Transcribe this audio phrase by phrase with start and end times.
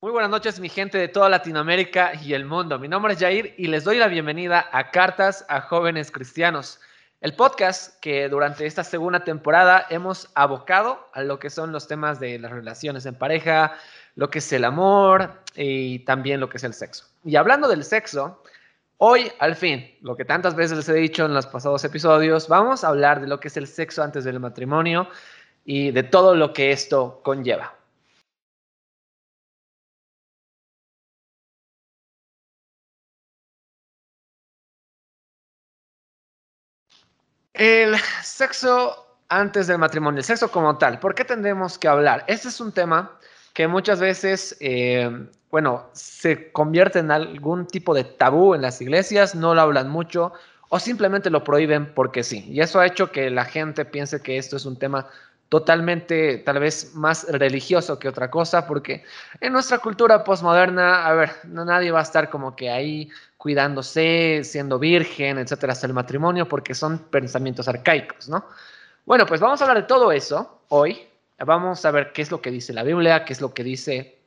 [0.00, 2.78] Muy buenas noches, mi gente de toda Latinoamérica y el mundo.
[2.78, 6.78] Mi nombre es Jair y les doy la bienvenida a Cartas a Jóvenes Cristianos,
[7.20, 12.20] el podcast que durante esta segunda temporada hemos abocado a lo que son los temas
[12.20, 13.76] de las relaciones en pareja,
[14.14, 17.06] lo que es el amor y también lo que es el sexo.
[17.24, 18.40] Y hablando del sexo,
[18.98, 22.84] hoy al fin, lo que tantas veces les he dicho en los pasados episodios, vamos
[22.84, 25.08] a hablar de lo que es el sexo antes del matrimonio
[25.64, 27.77] y de todo lo que esto conlleva.
[37.58, 42.24] El sexo antes del matrimonio, el sexo como tal, ¿por qué tendremos que hablar?
[42.28, 43.18] Este es un tema
[43.52, 45.10] que muchas veces, eh,
[45.50, 50.32] bueno, se convierte en algún tipo de tabú en las iglesias, no lo hablan mucho
[50.68, 52.46] o simplemente lo prohíben porque sí.
[52.48, 55.08] Y eso ha hecho que la gente piense que esto es un tema
[55.48, 59.04] totalmente tal vez más religioso que otra cosa, porque
[59.40, 64.42] en nuestra cultura postmoderna, a ver, no, nadie va a estar como que ahí cuidándose,
[64.44, 68.44] siendo virgen, etcétera, hasta el matrimonio, porque son pensamientos arcaicos, ¿no?
[69.06, 71.08] Bueno, pues vamos a hablar de todo eso hoy.
[71.38, 74.18] Vamos a ver qué es lo que dice la Biblia, qué es lo que dice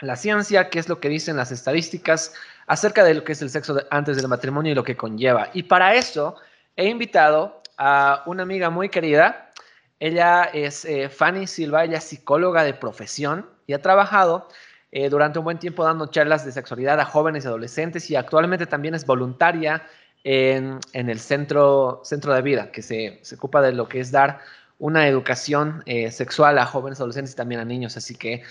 [0.00, 2.32] la ciencia, qué es lo que dicen las estadísticas
[2.66, 5.50] acerca de lo que es el sexo antes del matrimonio y lo que conlleva.
[5.52, 6.36] Y para eso
[6.76, 9.50] he invitado a una amiga muy querida,
[10.02, 14.48] ella es eh, Fanny Silva, ella es psicóloga de profesión y ha trabajado
[14.90, 18.66] eh, durante un buen tiempo dando charlas de sexualidad a jóvenes y adolescentes y actualmente
[18.66, 19.86] también es voluntaria
[20.24, 24.40] en, el centro, centro de vida, que se, ocupa de lo que es dar
[24.80, 27.96] una educación eh, sexual a jóvenes, adolescentes y también a niños.
[27.96, 28.42] Así que,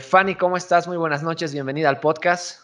[0.00, 0.88] Fanny, ¿cómo estás?
[0.88, 2.62] Muy buenas noches, bienvenida al podcast.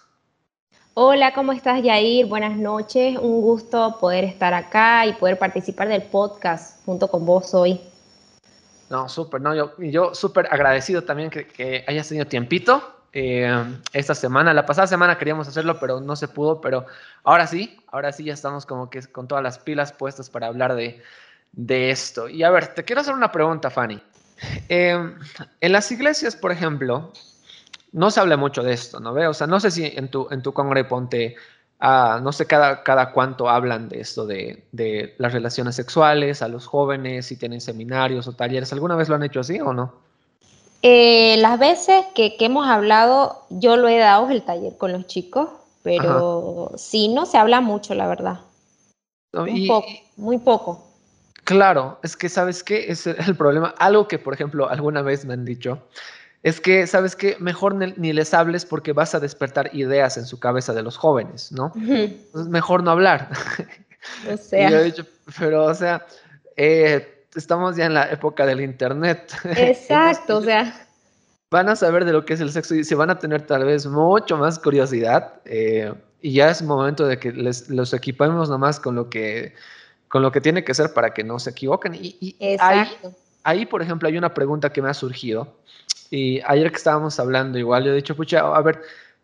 [0.94, 2.26] Hola, ¿cómo estás, Yair?
[2.26, 7.54] Buenas noches, un gusto poder estar acá y poder participar del podcast junto con vos
[7.54, 7.80] hoy.
[8.88, 13.50] No, súper, no, yo, yo súper agradecido también que, hayas tenido tiempito eh,
[13.92, 14.54] esta semana.
[14.54, 16.86] La pasada semana queríamos hacerlo, pero no se pudo, pero
[17.24, 20.74] ahora sí, ahora sí ya estamos como que con todas las pilas puestas para hablar
[20.74, 21.02] de,
[21.90, 22.28] esto.
[22.28, 24.00] Y a ver, te quiero hacer una pregunta, Fanny.
[24.68, 25.14] Eh,
[25.60, 27.12] en las iglesias, por ejemplo,
[27.92, 29.26] no se habla mucho de esto, ¿no ve?
[29.26, 31.36] O sea, no sé si en tu, en tu congre ponte
[31.80, 36.66] no sé cada, cada cuánto hablan de esto de, de, las relaciones sexuales a los
[36.66, 38.72] jóvenes, si tienen seminarios o talleres.
[38.72, 39.94] ¿Alguna vez lo han hecho así o no?
[40.82, 45.06] Eh, las veces que, que, hemos hablado, yo lo he dado el taller con los
[45.06, 45.50] chicos,
[45.82, 48.40] pero sí, no se habla mucho, la verdad.
[49.32, 50.86] muy, poco, muy poco.
[51.44, 53.74] Claro, es que sabes qué es el problema.
[53.78, 55.80] Algo que, por ejemplo, alguna vez me han dicho
[56.46, 57.36] es que, ¿sabes qué?
[57.40, 61.50] Mejor ni les hables porque vas a despertar ideas en su cabeza de los jóvenes,
[61.50, 61.72] ¿no?
[62.48, 63.30] mejor no hablar.
[64.32, 64.70] O sea.
[64.70, 65.04] yo he dicho,
[65.36, 66.06] pero, o sea,
[66.56, 69.32] eh, estamos ya en la época del Internet.
[69.56, 70.86] Exacto, o sea.
[71.50, 73.64] Van a saber de lo que es el sexo y se van a tener tal
[73.64, 75.40] vez mucho más curiosidad.
[75.46, 79.52] Eh, y ya es momento de que les, los equipemos nomás con lo que
[80.06, 81.96] con lo que tiene que ser para que no se equivoquen.
[81.96, 83.08] Y, y Exacto.
[83.08, 83.14] ahí,
[83.66, 85.56] por ejemplo, hay una pregunta que me ha surgido
[86.10, 88.82] y ayer que estábamos hablando, igual yo he dicho, pucha, a ver,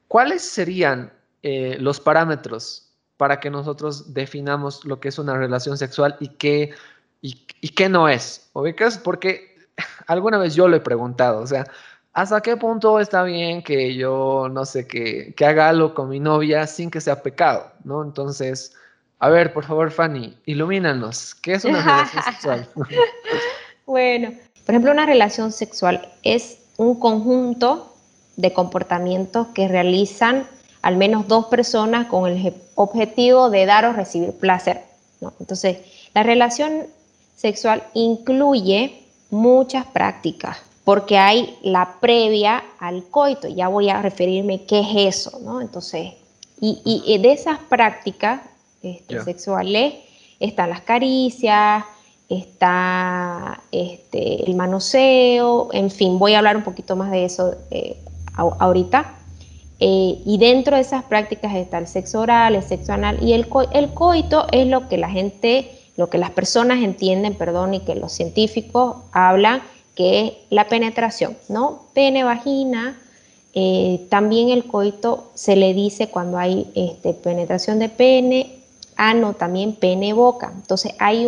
[0.09, 1.13] ¿cuáles serían
[1.43, 6.73] eh, los parámetros para que nosotros definamos lo que es una relación sexual y qué,
[7.21, 7.35] y,
[7.71, 8.51] qué no es?
[8.53, 8.99] ¿Ubicas?
[8.99, 9.57] Porque
[10.07, 11.67] alguna vez yo lo he preguntado, o sea,
[12.13, 16.21] ¿hasta qué punto está bien que yo, no sé, que, que haga algo con mi
[16.21, 17.73] novia sin que sea pecado?
[17.85, 18.03] ¿No?
[18.03, 18.77] Entonces,
[19.23, 21.37] a ver, por favor, Fanny, ilumínanos.
[21.37, 22.69] ¿Qué es una relación sexual?
[23.87, 24.33] bueno,
[24.65, 27.95] por ejemplo, una relación sexual es un conjunto
[28.37, 30.47] de comportamientos que realizan
[30.83, 34.83] al menos dos personas con el objetivo de dar o recibir placer.
[35.39, 35.79] Entonces,
[36.15, 36.87] la relación
[37.37, 44.81] sexual incluye muchas prácticas, porque hay la previa al coito, ya voy a referirme qué
[44.81, 45.61] es eso, ¿no?
[45.61, 46.13] Entonces,
[46.61, 48.43] y, de esas prácticas
[48.83, 49.95] este, sexuales
[50.39, 51.85] están las caricias,
[52.29, 57.97] está este, el manoseo, en fin, voy a hablar un poquito más de eso eh,
[58.35, 59.17] ahorita.
[59.81, 63.49] Eh, y dentro de esas prácticas está el sexo oral, el sexo anal y el,
[63.73, 67.97] el coito es lo que la gente, lo que las personas entienden, perdón, y que
[67.97, 69.61] los científicos hablan,
[69.97, 71.83] que es la penetración, ¿no?
[71.95, 72.97] Pene, vagina,
[73.55, 78.62] eh, también el coito se le dice cuando hay este, penetración de pene
[78.97, 80.53] ano, también pene, boca.
[80.55, 81.27] Entonces hay,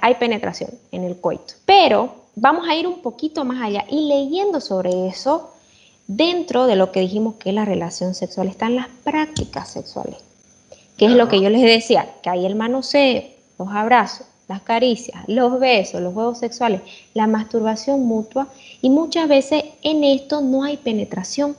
[0.00, 1.54] hay, penetración en el coito.
[1.64, 5.52] Pero vamos a ir un poquito más allá y leyendo sobre eso,
[6.06, 10.18] dentro de lo que dijimos que es la relación sexual, están las prácticas sexuales,
[10.96, 13.24] que es lo que yo les decía, que hay el manoseo,
[13.58, 16.80] los abrazos, las caricias, los besos, los juegos sexuales,
[17.14, 18.48] la masturbación mutua
[18.80, 21.56] y muchas veces en esto no hay penetración.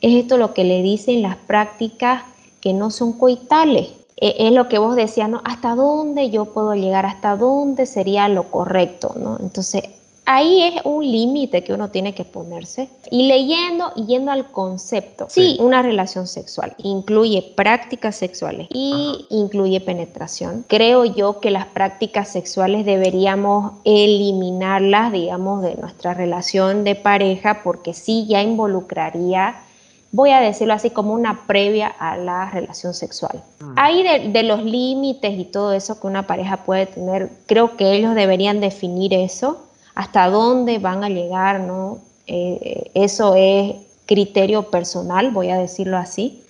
[0.00, 2.24] es esto lo que le dicen las prácticas
[2.60, 3.90] que no son coitales.
[4.16, 5.42] E, es lo que vos decías, ¿no?
[5.44, 7.06] ¿Hasta dónde yo puedo llegar?
[7.06, 9.14] ¿Hasta dónde sería lo correcto?
[9.16, 9.36] ¿no?
[9.40, 9.84] Entonces,
[10.26, 12.88] ahí es un límite que uno tiene que ponerse.
[13.10, 19.80] Y leyendo y yendo al concepto, sí, una relación sexual incluye prácticas sexuales y incluye
[19.80, 20.64] penetración.
[20.66, 27.94] Creo yo que las prácticas sexuales deberíamos eliminarlas, digamos, de nuestra relación de pareja porque
[27.94, 29.56] sí ya involucraría
[30.12, 33.42] voy a decirlo así como una previa a la relación sexual.
[33.60, 33.72] Mm.
[33.76, 38.14] Ahí de, los límites y todo eso que una pareja puede tener, creo que ellos
[38.14, 41.98] deberían definir eso hasta dónde van a llegar, ¿no?
[42.26, 43.76] Eh, eso es
[44.06, 46.42] criterio personal, voy a decirlo así.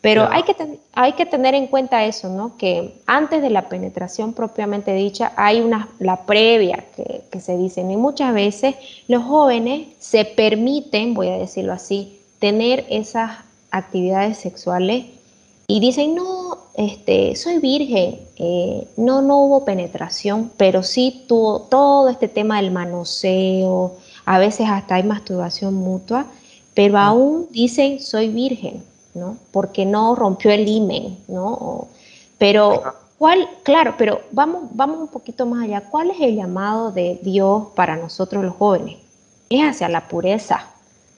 [0.00, 0.54] Pero hay, que
[0.92, 2.56] hay que tener en cuenta eso, ¿no?
[2.56, 7.80] Que antes de la penetración propiamente dicha hay una, la previa que, que se dice.
[7.80, 8.76] Y muchas veces
[9.08, 13.38] los jóvenes se permiten, voy a decirlo así, tener esas
[13.70, 15.06] actividades sexuales
[15.66, 22.08] y dicen, no, este, soy virgen, eh, no, no hubo penetración, pero sí tuvo todo
[22.08, 26.26] este tema del manoseo, a veces hasta hay masturbación mutua,
[26.74, 27.08] pero ah.
[27.08, 28.82] aún dicen, soy virgen,
[29.14, 29.36] ¿no?
[29.50, 31.88] Porque no rompió el himen, ¿no?
[32.38, 32.82] pero,
[33.18, 33.48] ¿cuál?
[33.62, 35.82] Claro, pero vamos, vamos un poquito más allá.
[35.90, 38.98] ¿Cuál es el llamado de Dios para nosotros los jóvenes?
[39.50, 40.68] Es hacia la pureza,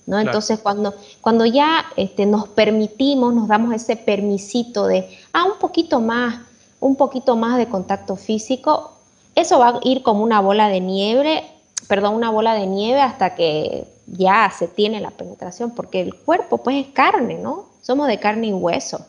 [0.06, 6.00] entonces, cuando, cuando ya este, nos permitimos, nos damos ese permisito de, ah, un poquito
[6.00, 6.40] más,
[6.80, 8.96] un poquito más de contacto físico,
[9.34, 11.44] eso va a ir como una bola de nieve,
[11.88, 16.58] perdón, una bola de nieve hasta que ya se tiene la penetración, porque el cuerpo
[16.58, 17.66] pues es carne, ¿no?
[17.80, 19.06] Somos de carne y hueso.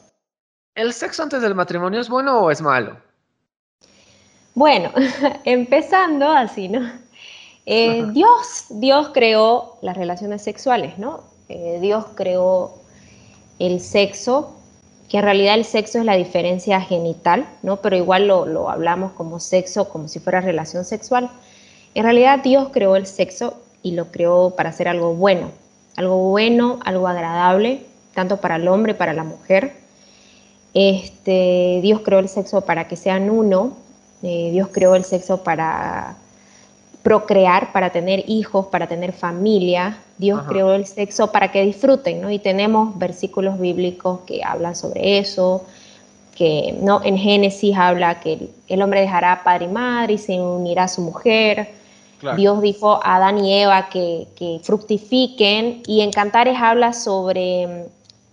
[0.76, 2.98] ¿El sexo antes del matrimonio es bueno o es malo?
[4.54, 4.92] Bueno,
[5.46, 6.80] empezando así, ¿no?
[7.66, 11.22] Eh, Dios, Dios creó las relaciones sexuales, ¿no?
[11.50, 12.76] Eh, Dios creó
[13.60, 14.56] el sexo,
[15.10, 17.78] que en realidad el sexo es la diferencia genital, ¿no?
[17.78, 21.30] Pero igual lo, lo hablamos como sexo, como si fuera relación sexual.
[21.94, 25.52] En realidad Dios creó el sexo y lo creó para hacer algo bueno,
[25.96, 29.74] algo bueno, algo agradable, tanto para el hombre, para la mujer.
[30.74, 33.74] Este, Dios creó el sexo para que sean uno,
[34.24, 36.16] eh, Dios creó el sexo para
[37.04, 39.98] procrear, para tener hijos, para tener familia.
[40.18, 42.30] Dios creó el sexo para que disfruten, ¿no?
[42.30, 45.66] Y tenemos versículos bíblicos que hablan sobre eso,
[46.36, 47.02] que ¿no?
[47.04, 51.02] en Génesis habla que el hombre dejará padre y madre y se unirá a su
[51.02, 51.70] mujer.
[52.38, 57.86] Dios dijo a Adán y Eva que, fructifiquen y en Cantares habla sobre...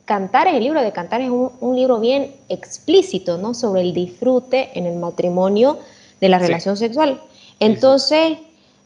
[0.05, 3.53] Cantares, el libro de Cantares es un, libro bien explícito, ¿no?
[3.53, 5.79] Sobre el disfrute en el matrimonio
[6.19, 7.20] de la relación sexual.
[7.61, 8.38] Entonces,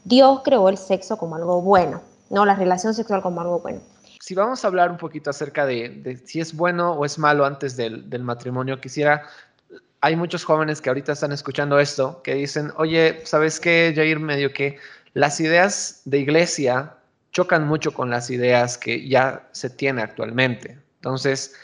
[0.05, 3.81] Dios creó el sexo como algo bueno, no la relación sexual como algo bueno.
[4.21, 7.77] Si vamos a hablar un poquito acerca de, si es bueno o es malo antes
[7.77, 9.27] del, matrimonio, quisiera,
[10.01, 14.21] hay muchos jóvenes que ahorita están escuchando esto, que dicen, oye, ¿sabes qué, Jair?
[14.21, 14.79] Medio que
[15.15, 16.97] las ideas de iglesia
[17.33, 20.79] chocan mucho con las ideas que ya se tiene actualmente.
[20.97, 21.55] Entonces,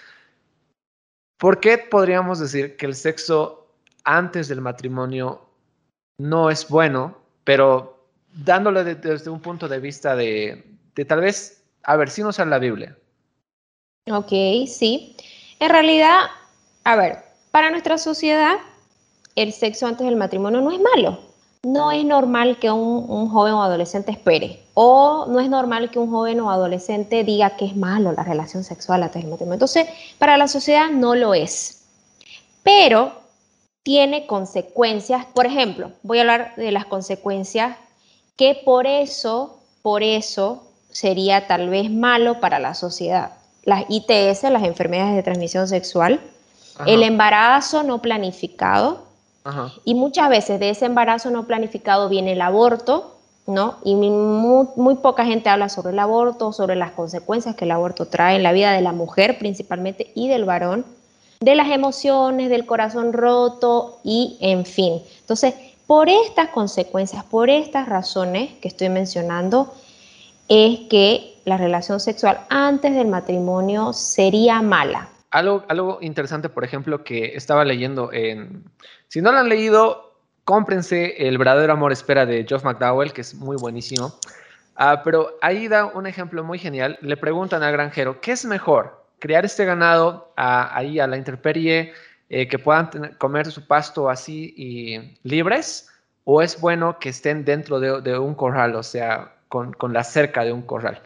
[1.38, 3.68] ¿por qué podríamos decir que el sexo
[4.04, 5.48] antes del matrimonio
[6.18, 7.97] no es bueno, pero
[8.44, 10.64] dándole desde un punto de vista de,
[11.06, 12.96] tal vez, a ver, si no sale la Biblia.
[14.10, 14.30] Ok,
[14.66, 15.16] sí.
[15.58, 16.20] En realidad,
[16.84, 17.18] a ver,
[17.50, 18.56] para nuestra sociedad,
[19.34, 21.18] el sexo antes del matrimonio no es malo.
[21.64, 24.62] No es normal que un, joven o adolescente espere.
[24.74, 28.62] O no es normal que un joven o adolescente diga que es malo la relación
[28.62, 29.54] sexual antes del matrimonio.
[29.54, 31.84] Entonces, para la sociedad no lo es.
[32.62, 33.12] Pero
[33.82, 35.26] tiene consecuencias.
[35.26, 37.76] Por ejemplo, voy a hablar de las consecuencias
[38.38, 43.32] que por eso, por eso sería tal vez malo para la sociedad.
[43.64, 46.20] Las ITS, las enfermedades de transmisión sexual,
[46.86, 49.06] el embarazo no planificado,
[49.84, 53.16] y muchas veces de ese embarazo no planificado viene el aborto,
[53.46, 53.76] ¿no?
[53.82, 58.36] Y muy, poca gente habla sobre el aborto, sobre las consecuencias que el aborto trae
[58.36, 60.84] en la vida de la mujer principalmente y del varón,
[61.40, 65.02] de las emociones, del corazón roto y en fin.
[65.20, 65.54] Entonces,
[65.88, 69.74] por estas consecuencias, por estas razones que estoy mencionando,
[70.46, 75.08] es que la relación sexual antes del matrimonio sería mala.
[75.30, 78.64] Algo, algo interesante, por ejemplo, que estaba leyendo en...
[79.08, 80.12] Si no lo han leído,
[80.44, 84.12] cómprense El verdadero amor espera de Geoff McDowell, que es muy buenísimo.
[84.76, 86.98] Ah, pero ahí da un ejemplo muy genial.
[87.00, 89.06] Le preguntan al granjero, ¿qué es mejor?
[89.20, 91.94] ¿Crear este ganado ahí a la intemperie
[92.30, 95.90] eh, que puedan comer su pasto así y libres,
[96.24, 100.52] o es bueno que estén dentro de, un corral, o sea, con, la cerca de
[100.52, 101.00] un corral.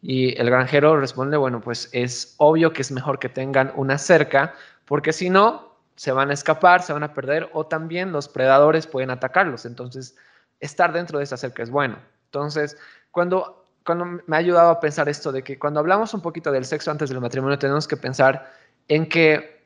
[0.00, 4.54] Y el granjero responde, bueno, pues es obvio que es mejor que tengan una cerca,
[4.86, 8.86] porque si no, se van a escapar, se van a perder, o también los predadores
[8.86, 9.66] pueden atacarlos.
[9.66, 10.16] Entonces,
[10.58, 11.98] estar dentro de esa cerca es bueno.
[12.24, 12.78] Entonces,
[13.10, 16.64] cuando, cuando me ha ayudado a pensar esto de que cuando hablamos un poquito del
[16.64, 18.50] sexo antes del matrimonio, tenemos que pensar
[18.88, 19.61] en que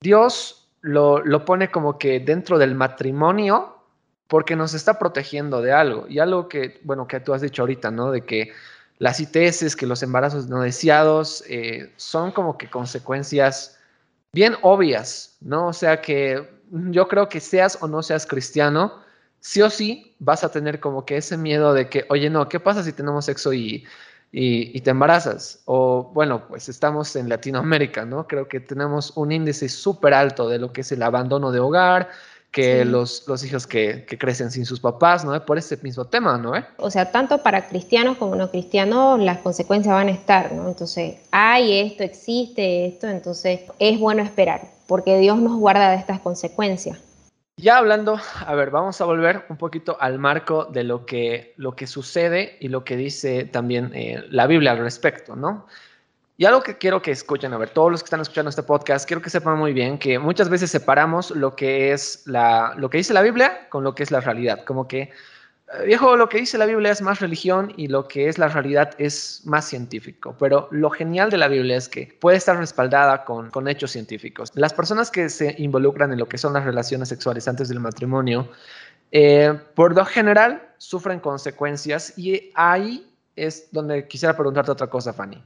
[0.00, 3.78] Dios lo, lo pone como que dentro del matrimonio
[4.28, 6.06] porque nos está protegiendo de algo.
[6.08, 8.10] Y algo que, bueno, que tú has dicho ahorita, ¿no?
[8.10, 8.52] De que
[8.98, 13.78] las ITS, que los embarazos no deseados eh, son como que consecuencias
[14.32, 15.68] bien obvias, ¿no?
[15.68, 19.00] O sea que yo creo que seas o no seas cristiano,
[19.40, 22.60] sí o sí vas a tener como que ese miedo de que, oye, no, ¿qué
[22.60, 23.86] pasa si tenemos sexo y,
[24.30, 25.60] y, te embarazas?
[25.64, 28.26] O bueno, pues estamos en Latinoamérica, ¿no?
[28.26, 32.08] Creo que tenemos un índice súper alto de lo que es el abandono de hogar,
[32.50, 35.44] que los, los, hijos que, que, crecen sin sus papás, ¿no?
[35.44, 36.52] Por ese mismo tema, ¿no?
[36.78, 40.66] O sea, tanto para cristianos como no cristianos, las consecuencias van a estar, ¿no?
[40.68, 46.20] Entonces, hay esto, existe esto, entonces es bueno esperar, porque Dios nos guarda de estas
[46.20, 46.98] consecuencias.
[47.60, 51.74] Ya hablando, a ver, vamos a volver un poquito al marco de lo que, lo
[51.74, 55.66] que sucede y lo que dice también eh, la Biblia al respecto, ¿no?
[56.36, 59.08] Y algo que quiero que escuchen, a ver, todos los que están escuchando este podcast,
[59.08, 62.98] quiero que sepan muy bien que muchas veces separamos lo que es la, lo que
[62.98, 64.62] dice la Biblia con lo que es la realidad.
[64.64, 65.10] Como que,
[65.84, 68.94] viejo, lo que dice la Biblia es más religión y lo que es la realidad
[68.98, 70.34] es más científico.
[70.38, 74.50] Pero lo genial de la Biblia es que puede estar respaldada con, con hechos científicos.
[74.54, 78.48] Las personas que se involucran en lo que son las relaciones sexuales antes del matrimonio,
[79.12, 85.42] eh, por lo general, sufren consecuencias y ahí es donde quisiera preguntarte otra cosa, Fanny.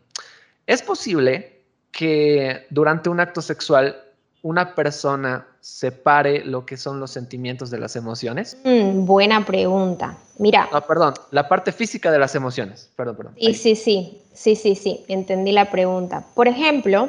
[0.66, 4.11] ¿Es posible que durante un acto sexual
[4.42, 8.56] una persona separe lo que son los sentimientos de las emociones?
[8.64, 10.18] Mm, buena pregunta.
[10.38, 10.68] Mira.
[10.72, 12.90] No, perdón, la parte física de las emociones.
[12.96, 13.34] Perdón, perdón.
[13.38, 16.24] Sí, sí, sí, sí, sí, sí, entendí la pregunta.
[16.34, 17.08] Por ejemplo,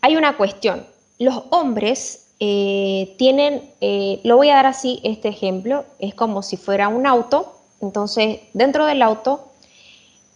[0.00, 0.86] hay una cuestión.
[1.18, 6.56] Los hombres eh, tienen, eh, lo voy a dar así, este ejemplo, es como si
[6.56, 7.56] fuera un auto.
[7.82, 9.50] Entonces, dentro del auto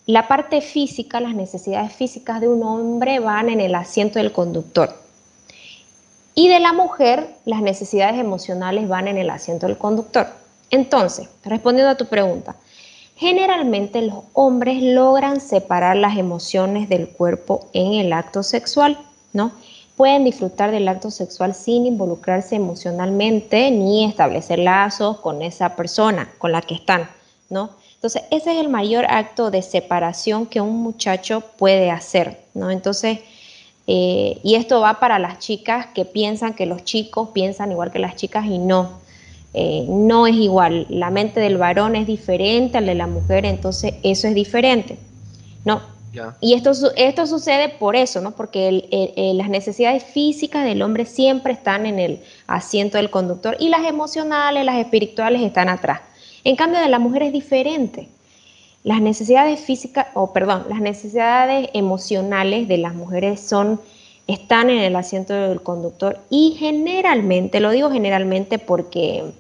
[0.07, 5.04] la parte física, las necesidades físicas de un hombre van en el asiento del conductor.
[6.35, 10.27] Y de la mujer, las necesidades emocionales van en el asiento del conductor.
[10.71, 12.57] Entonces, respondiendo a tu pregunta,
[13.17, 18.99] generalmente los hombres logran separar las emociones del cuerpo en el acto sexual,
[19.33, 19.53] ¿no?
[19.97, 26.51] Pueden disfrutar del acto sexual sin involucrarse emocionalmente ni establecer lazos con esa persona con
[26.51, 27.09] la que están,
[27.49, 27.71] ¿no?
[27.95, 32.71] Entonces, ese es el mayor acto de separación que un muchacho puede hacer, ¿no?
[32.73, 33.21] Entonces,
[33.87, 37.99] eh, y esto va para las chicas que piensan que los chicos piensan igual que
[37.99, 39.01] las chicas y no.
[39.53, 40.87] Eh, no es igual.
[40.89, 44.99] La mente del varón es diferente al de la mujer, entonces eso es diferente.
[45.65, 45.81] ¿no?
[46.41, 48.37] Y esto, esto sucede por eso, ¿no?
[48.37, 53.85] Porque las necesidades físicas del hombre siempre están en el asiento del conductor y las
[53.85, 56.03] emocionales, las espirituales están atrás.
[56.45, 58.09] En cambio, de la mujer es diferente.
[58.85, 63.81] Las necesidades físicas, o perdón, las necesidades emocionales de las mujeres son,
[64.27, 69.33] están en el asiento del conductor y generalmente, lo digo generalmente porque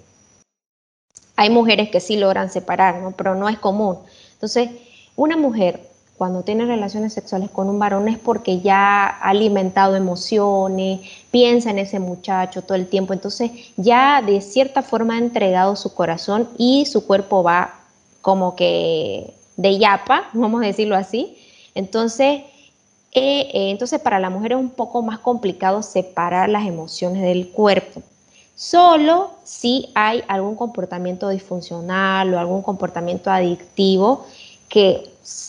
[1.36, 3.98] hay mujeres que sí logran separar, pero no es común.
[4.32, 4.70] Entonces,
[5.14, 11.00] una mujer cuando tiene relaciones sexuales con un varón es porque ya ha alimentado emociones,
[11.30, 15.92] piensa en ese muchacho todo el tiempo, entonces ya de cierta forma ha entregado su
[15.92, 17.83] corazón y su cuerpo va
[18.24, 21.36] como que de yapa, vamos a decirlo así.
[21.74, 22.40] Entonces,
[23.12, 27.50] eh, eh, entonces para la mujer es un poco más complicado separar las emociones del
[27.50, 28.02] cuerpo.
[28.56, 34.24] Solo si hay algún comportamiento disfuncional o algún comportamiento adictivo
[34.70, 35.06] que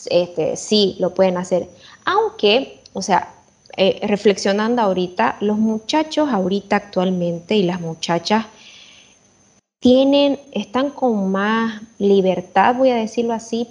[0.10, 1.70] este, sí lo pueden hacer.
[2.04, 3.34] Aunque, o sea,
[3.78, 8.48] eh, reflexionando ahorita, los muchachos ahorita actualmente y las muchachas
[9.86, 13.68] tienen, están con más libertad, voy a decirlo así,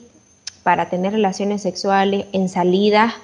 [0.63, 3.15] para tener relaciones sexuales en salidas,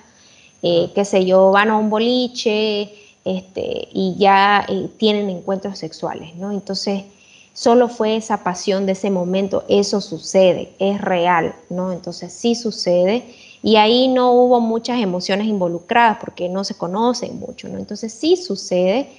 [0.65, 2.93] eh, qué sé yo, van a un boliche
[3.25, 6.51] este, y ya eh, tienen encuentros sexuales, ¿no?
[6.51, 7.05] Entonces,
[7.53, 11.93] solo fue esa pasión de ese momento, eso sucede, es real, ¿no?
[11.93, 13.23] Entonces sí sucede
[13.63, 17.79] y ahí no hubo muchas emociones involucradas porque no se conocen mucho, ¿no?
[17.79, 19.11] Entonces sí sucede,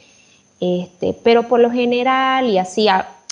[0.59, 2.89] este, pero por lo general y así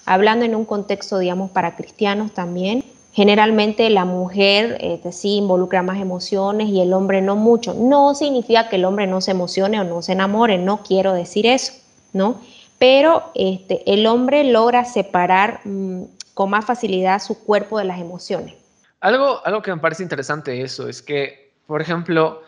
[0.10, 6.00] hablando en un contexto, digamos, para cristianos también, generalmente la mujer este, sí involucra más
[6.00, 7.74] emociones y el hombre no mucho.
[7.74, 11.46] No significa que el hombre no se emocione o no se enamore, no quiero decir
[11.46, 11.74] eso,
[12.14, 12.40] ¿no?
[12.80, 18.56] pero este, el hombre logra separar mm, con más facilidad su cuerpo de las emociones.
[19.02, 22.42] Algo, algo que me parece interesante eso es que, por ejemplo,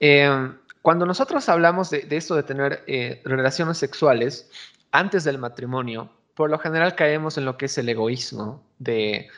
[0.00, 4.50] em, cuando nosotros hablamos de, esto de tener eh, relaciones sexuales
[4.90, 9.28] antes del matrimonio, por lo general caemos en lo que es el egoísmo de,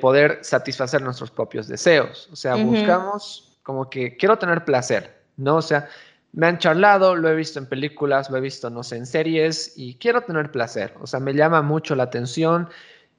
[0.00, 2.28] poder satisfacer nuestros propios deseos.
[2.32, 5.56] O sea, buscamos como que quiero tener placer, ¿no?
[5.56, 5.88] O sea,
[6.32, 9.72] me han charlado, lo he visto en películas, lo he visto, no sé, en series
[9.76, 10.94] y quiero tener placer.
[11.00, 12.68] O sea, me llama mucho la atención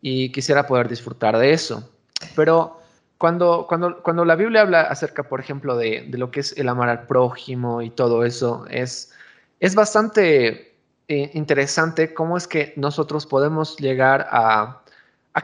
[0.01, 1.89] y quisiera poder disfrutar de eso.
[2.35, 2.79] Pero
[3.17, 6.89] cuando, cuando, cuando la Biblia habla acerca, por ejemplo, de, lo que es el amar
[6.89, 9.13] al prójimo y todo eso, es,
[9.59, 10.74] es bastante
[11.07, 14.81] eh, interesante cómo es que nosotros podemos llegar a,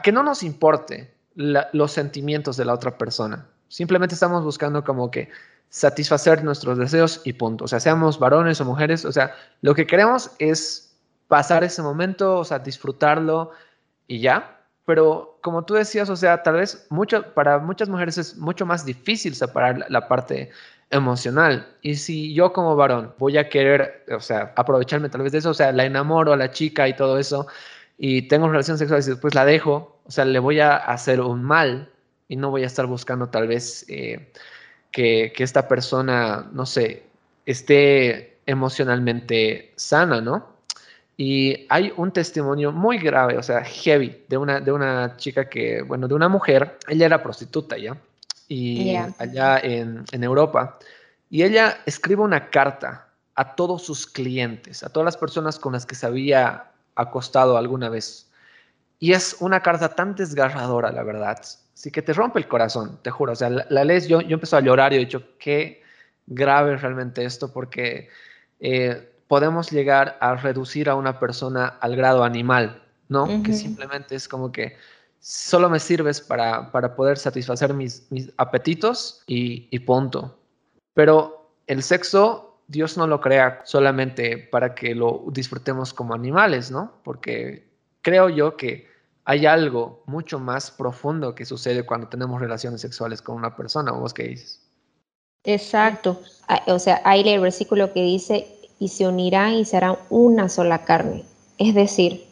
[0.02, 3.46] que no nos importe los sentimientos de la otra persona.
[3.68, 5.30] Simplemente estamos buscando como que
[5.70, 7.64] satisfacer nuestros deseos y punto.
[7.64, 10.94] O sea, seamos varones o mujeres, o sea, lo que queremos es
[11.28, 13.52] pasar ese momento, o sea, disfrutarlo
[14.06, 14.58] y ya.
[14.84, 18.84] Pero como tú decías, o sea, tal vez mucho, para muchas mujeres es mucho más
[18.84, 20.50] difícil separar la, parte
[20.92, 21.66] emocional.
[21.82, 25.50] Y si yo como varón voy a querer, o sea, aprovecharme tal vez de eso,
[25.50, 27.48] o sea, la enamoro a la chica y todo eso,
[27.98, 31.42] y tengo relaciones sexuales y después la dejo, o sea, le voy a hacer un
[31.42, 31.90] mal
[32.28, 34.32] y no voy a estar buscando tal vez eh,
[34.90, 37.04] que, que esta persona, no sé,
[37.46, 40.52] esté emocionalmente sana, ¿no?
[41.16, 45.82] Y hay un testimonio muy grave, o sea, heavy, de una, de una chica que,
[45.82, 47.96] bueno, de una mujer, ella era prostituta ya,
[48.52, 50.78] y allá en, en Europa,
[51.30, 55.86] y ella escribe una carta a todos sus clientes, a todas las personas con las
[55.86, 58.30] que se había acostado alguna vez.
[58.98, 61.40] Y es una carta tan desgarradora, la verdad.
[61.74, 63.32] Así que te rompe el corazón, te juro.
[63.32, 65.82] O sea, la, lees, yo, yo empecé a llorar y he dicho, qué
[66.26, 68.10] grave realmente esto, porque
[68.60, 73.42] eh, podemos llegar a reducir a una persona al grado animal, ¿no?
[73.42, 74.76] Que simplemente es como que
[75.22, 80.36] solo me sirves para, para poder satisfacer mis, mis apetitos y, y punto.
[80.94, 86.92] Pero el sexo, Dios no lo crea solamente para que lo disfrutemos como animales, ¿no?
[87.04, 87.70] Porque
[88.02, 88.88] creo yo que
[89.24, 93.92] hay algo mucho más profundo que sucede cuando tenemos relaciones sexuales con una persona.
[93.92, 94.60] ¿Vos qué dices?
[95.44, 96.20] Exacto.
[96.48, 98.46] Ah, o sea, hay el versículo que dice,
[98.80, 101.24] y se unirán y serán una sola carne.
[101.58, 102.26] Es decir,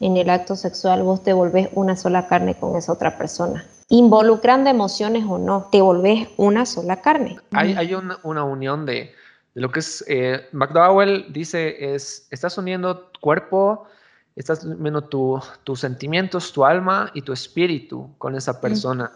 [0.00, 3.64] en el acto sexual vos te volvés una sola carne con esa otra persona.
[3.88, 7.38] Involucrando emociones o no, te volvés una sola carne.
[7.52, 9.12] Hay, una, unión de,
[9.54, 13.86] lo que es, eh, McDowell dice, es, estás uniendo cuerpo,
[14.36, 19.12] estás uniendo tus sentimientos, tu alma y tu espíritu con esa persona.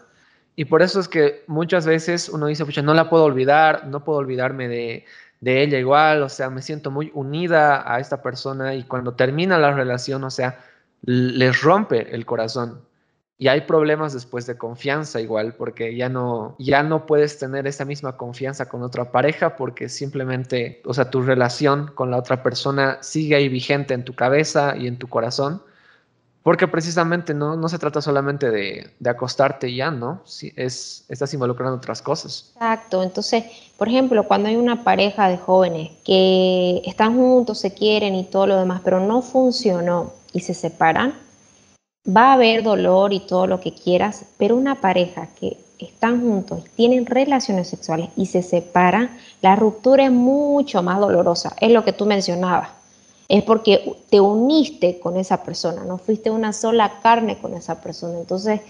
[0.55, 4.03] Y por eso es que muchas veces uno dice, pucha, no la puedo olvidar, no
[4.03, 5.05] puedo olvidarme de,
[5.41, 9.57] de ella igual, o sea, me siento muy unida a esta persona y cuando termina
[9.57, 10.59] la relación, o sea,
[11.05, 12.81] les rompe el corazón.
[13.37, 17.83] Y hay problemas después de confianza igual, porque ya no, ya no puedes tener esa
[17.83, 22.97] misma confianza con otra pareja porque simplemente, o sea, tu relación con la otra persona
[23.01, 25.61] sigue ahí vigente en tu cabeza y en tu corazón
[26.45, 30.21] porque precisamente no, no se trata solamente de, de acostarte ya, ¿no?
[30.25, 32.51] Si es, estás involucrando otras cosas.
[32.53, 33.01] Exacto.
[33.01, 33.45] Entonces,
[33.79, 38.45] por ejemplo, cuando hay una pareja de jóvenes que están juntos, se quieren y todo
[38.45, 41.15] lo demás, pero no funcionó y se separan,
[42.05, 46.63] va a haber dolor y todo lo que quieras, pero una pareja que están juntos,
[46.75, 51.55] tienen relaciones sexuales y se separan, la ruptura es mucho más dolorosa.
[51.59, 52.69] Es lo que tú mencionabas
[53.27, 58.19] es porque te uniste con esa persona, no fuiste una sola carne con esa persona.
[58.19, 58.61] Entonces,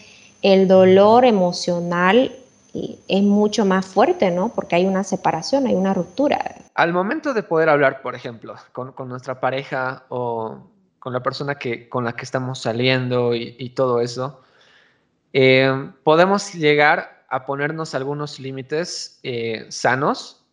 [0.41, 2.31] el dolor emocional
[2.73, 4.49] eh, es mucho más fuerte, ¿no?
[4.49, 6.55] Porque hay una separación, hay una ruptura.
[6.73, 10.57] Al momento de poder hablar, por ejemplo, con, nuestra pareja o
[11.05, 14.41] con la persona que, con la que estamos saliendo y, todo eso,
[15.33, 20.43] eh, podemos llegar a ponernos algunos límites eh, sanos,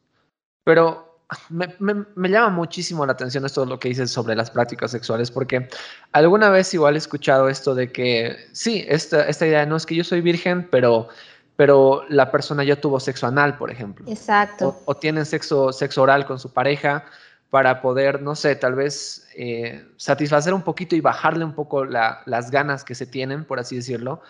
[0.62, 5.70] pero me, llama muchísimo la atención esto lo que dices sobre las prácticas sexuales, porque
[6.12, 9.94] alguna vez igual he escuchado esto de que, sí, esta, esta idea no es que
[9.94, 11.08] yo soy virgen, pero,
[11.56, 14.04] pero la persona ya tuvo sexo anal, por ejemplo.
[14.06, 14.82] Exacto.
[14.84, 17.06] O, tienen sexo, sexo oral con su pareja
[17.52, 22.50] para poder, no sé, tal vez eh, satisfacer un poquito y bajarle un poco las
[22.50, 24.22] ganas que se tienen, por así decirlo.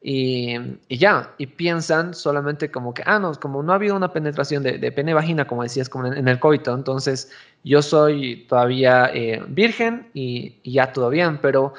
[0.00, 0.56] Y,
[0.88, 4.92] ya, y piensan solamente como que, ah, no, como no ha habido una penetración de,
[4.92, 7.30] pene-vagina, como decías, como en, el coito, entonces
[7.64, 11.74] yo soy todavía eh, virgen y, ya bien, pero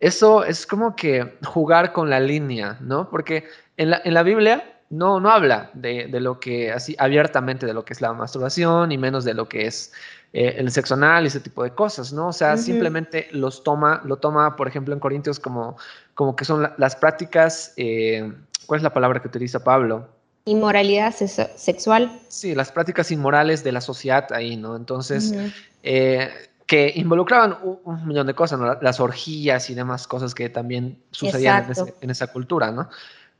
[0.00, 3.10] eso es como que jugar con la línea, ¿no?
[3.10, 3.44] Porque
[3.76, 7.74] en la, en la Biblia no, no habla de, de, lo que, así abiertamente, de
[7.74, 9.92] lo que es la masturbación y menos de lo que es
[10.38, 12.28] eh, el sexo anal y ese tipo de cosas, ¿no?
[12.28, 15.78] O sea, simplemente los toma, lo toma, por ejemplo, en Corintios como,
[16.12, 18.30] como que son las prácticas eh,
[18.66, 20.08] ¿cuál es la palabra que utiliza Pablo?
[20.44, 22.20] Inmoralidad sexual.
[22.28, 24.76] Sí, las prácticas inmorales de la sociedad ahí, ¿no?
[24.76, 25.34] Entonces,
[25.82, 26.28] eh,
[26.66, 28.78] que involucraban un, millón de cosas, ¿no?
[28.82, 31.66] Las orgías y demás cosas que también sucedían
[32.02, 32.90] en, esa cultura, ¿no?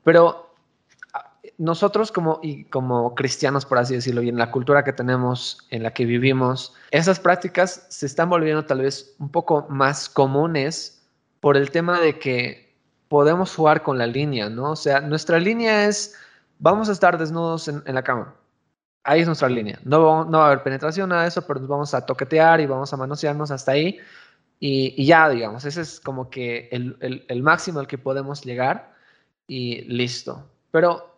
[0.03, 0.46] Pero
[1.59, 5.83] nosotros como, y como cristianos, por así decirlo, y en la cultura que tenemos, en
[5.83, 11.03] la que vivimos, esas prácticas se están volviendo tal vez un poco más comunes
[11.41, 12.75] por el tema de que
[13.09, 14.73] podemos jugar con la línea, ¿no?
[14.73, 16.15] O sea, nuestra línea es
[16.59, 18.35] vamos a estar desnudos en, la cama.
[19.05, 19.79] Ahí es nuestra línea.
[19.85, 22.67] No, no va a haber penetración, nada de eso, pero nos vamos a toquetear y
[22.67, 23.99] vamos a manosearnos hasta ahí.
[24.59, 28.95] Y, ya, digamos, ese es como que el, el, máximo al que podemos llegar
[29.47, 30.51] y listo.
[30.71, 31.16] Pero,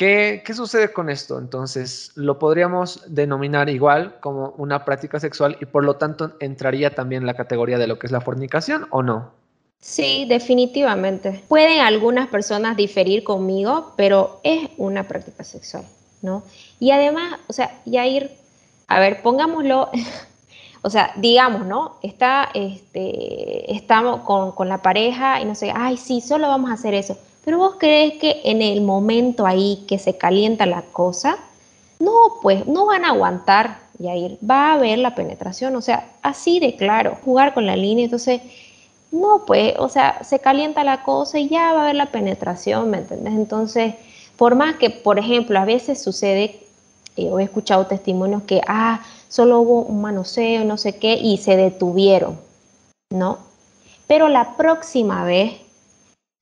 [0.00, 1.38] ¿qué, ¿qué sucede con esto?
[1.38, 7.24] Entonces, lo podríamos denominar igual como una práctica sexual y por lo tanto entraría también
[7.24, 9.30] en la categoría de lo que es la fornicación o no.
[9.78, 11.44] Sí, definitivamente.
[11.48, 15.84] Pueden algunas personas diferir conmigo, pero es una práctica sexual,
[16.22, 16.44] ¿no?
[16.78, 18.30] Y además, o sea, ya ir,
[18.88, 19.90] a ver, pongámoslo,
[20.82, 21.98] o sea, digamos, ¿no?
[22.02, 26.74] Está, este, estamos con, con, la pareja y no sé, ay, sí, solo vamos a
[26.74, 27.18] hacer eso.
[27.50, 31.36] Pero vos crees que en el momento ahí que se calienta la cosa,
[31.98, 36.60] no, pues no van a aguantar, ir Va a haber la penetración, o sea, así
[36.60, 38.40] de claro, jugar con la línea, entonces
[39.10, 42.88] no, pues, o sea, se calienta la cosa y ya va a haber la penetración,
[42.88, 43.34] ¿me entiendes?
[43.34, 43.94] Entonces,
[44.36, 46.60] por más que, por ejemplo, a veces sucede,
[47.16, 51.56] eh, he escuchado testimonios que, ah, solo hubo un manoseo, no sé qué, y se
[51.56, 52.38] detuvieron,
[53.12, 53.38] ¿no?
[54.06, 55.68] Pero la próxima vez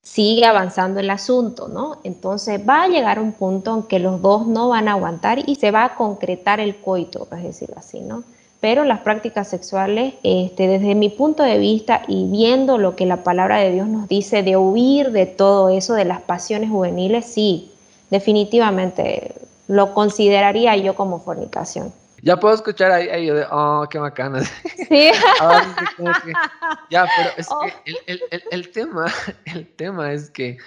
[0.01, 1.97] sigue avanzando el asunto, ¿no?
[2.03, 5.55] Entonces va a llegar un punto en que los dos no van a aguantar y
[5.55, 8.23] se va a concretar el coito, es decir, así, ¿no?
[8.59, 13.23] pero las prácticas sexuales, este, desde mi punto de vista y viendo lo que la
[13.23, 17.71] palabra de Dios nos dice de huir de todo eso, de las pasiones juveniles, sí,
[18.09, 19.33] definitivamente
[19.67, 21.93] lo consideraría yo como fornicación.
[22.21, 24.43] Ya puedo escuchar ahí, ahí de, oh, qué bacana.
[24.43, 25.11] Sí.
[26.89, 27.61] ya, pero es oh.
[27.61, 27.73] que
[28.07, 29.05] el, el, el, tema,
[29.45, 30.57] el tema es que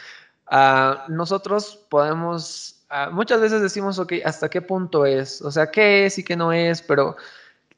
[0.51, 5.43] uh, nosotros podemos, uh, muchas veces decimos, ok, ¿hasta qué punto es?
[5.43, 6.83] O sea, ¿qué es y qué no es?
[6.83, 7.17] Pero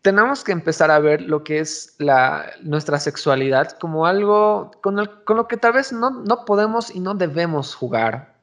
[0.02, 5.48] tenemos que empezar a ver lo que es la, nuestra sexualidad como algo con, lo
[5.48, 8.34] que tal vez no, no podemos y no debemos jugar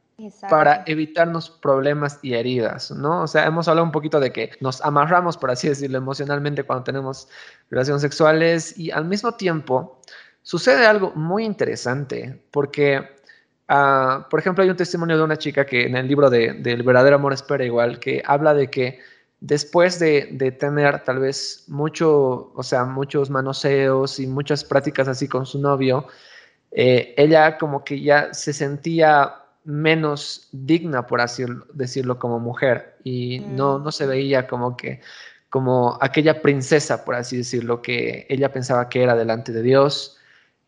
[0.50, 3.24] para evitarnos problemas y heridas, ¿no?
[3.24, 6.84] O sea, hemos hablado un poquito de que nos amarramos, por así decirlo, emocionalmente cuando
[6.84, 7.28] tenemos
[7.70, 10.00] relaciones sexuales y al mismo tiempo
[10.44, 13.08] sucede algo muy interesante porque,
[13.68, 16.84] ah, por ejemplo, hay un testimonio de una chica que en el libro de, del
[16.84, 19.00] verdadero amor espera igual, que habla de que
[19.42, 25.46] después de, tener tal vez mucho, o sea, muchos manoseos y muchas prácticas así con
[25.46, 26.08] su novio,
[26.72, 31.44] eh, ella como que ya se sentía menos digna, por así
[31.74, 33.84] decirlo, como mujer y no, mm.
[33.84, 35.02] no se veía como que
[35.52, 40.18] como aquella princesa, por así decirlo, que ella pensaba que era delante de Dios.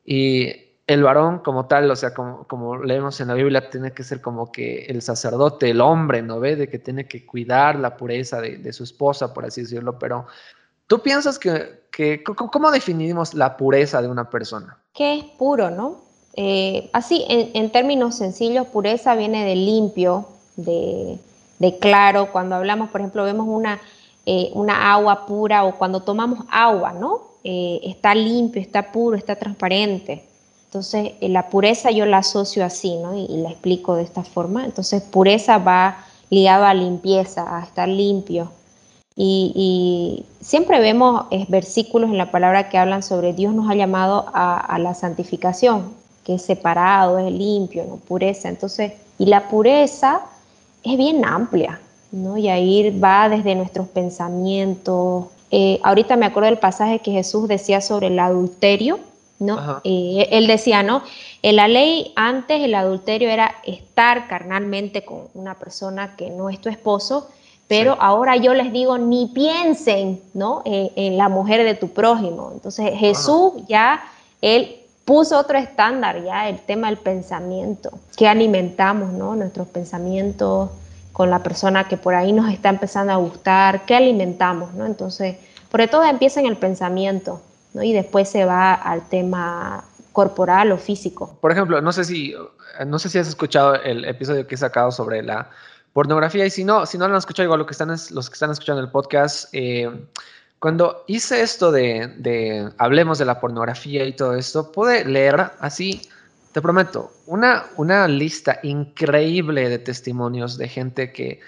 [0.03, 4.03] Y el varón como tal, o sea, como, como, leemos en la Biblia, tiene que
[4.03, 6.58] ser como que el sacerdote, el hombre, ¿no ve?
[6.58, 10.27] De que tiene que cuidar la pureza de, su esposa, por así decirlo, pero
[10.88, 14.77] tú piensas que, que ¿cómo definimos la pureza de una persona?
[14.93, 16.03] Que es puro, ¿no?
[16.36, 21.19] Eh, así, en, términos sencillos, pureza viene de limpio, de,
[21.80, 22.32] claro.
[22.32, 23.80] Cuando hablamos, por ejemplo, vemos una,
[24.26, 27.22] eh, una agua pura o cuando tomamos agua, ¿no?
[27.43, 30.24] Eh, está limpio, está puro, está transparente.
[30.65, 33.15] Entonces, la pureza yo la asocio así, ¿no?
[33.15, 34.65] Y, la explico de esta forma.
[34.65, 38.52] Entonces, pureza va ligado a limpieza, a estar limpio.
[39.15, 44.78] Y, siempre vemos versículos en la palabra que hablan sobre Dios nos ha llamado a,
[44.80, 45.93] la santificación,
[46.24, 47.98] que es separado, es limpio, ¿no?
[47.98, 48.50] Pureza.
[48.50, 50.22] Entonces, y la pureza
[50.84, 51.80] es bien amplia,
[52.12, 52.38] ¿no?
[52.38, 55.26] Y ahí va desde nuestros pensamientos.
[55.52, 59.00] Eh, ahorita me acuerdo del pasaje que Jesús decía sobre el adulterio
[59.40, 59.82] ¿no?
[59.84, 61.04] Eh, él decía, ¿no?
[61.42, 66.60] En la ley antes el adulterio era estar carnalmente con una persona que no es
[66.60, 67.28] tu esposo,
[67.68, 70.62] pero ahora yo les digo, ni piensen, ¿no?
[70.66, 72.52] En, la mujer de tu prójimo.
[72.54, 74.04] Entonces Jesús ya,
[74.42, 79.36] él puso otro estándar, ya el tema del pensamiento, que alimentamos, ¿no?
[79.36, 80.70] Nuestros pensamientos
[81.12, 84.86] con la persona que por ahí nos está empezando a gustar, ¿qué alimentamos, ¿no?
[84.86, 85.38] Entonces,
[85.70, 87.42] por todo empieza en el pensamiento
[87.74, 91.38] y después se va al tema corporal o físico.
[91.42, 92.36] Por ejemplo, no sé si,
[92.86, 95.50] no sé si has escuchado el episodio que he sacado sobre la
[95.92, 98.34] pornografía y si no, si no lo han escuchado, igual lo que están, los que
[98.34, 99.89] están escuchando el podcast, eh,
[100.63, 105.99] cuando hice esto de, de, hablemos de la pornografía y todo esto, pude leer así
[106.54, 111.41] te prometo, una, una lista increíble de testimonios de gente que,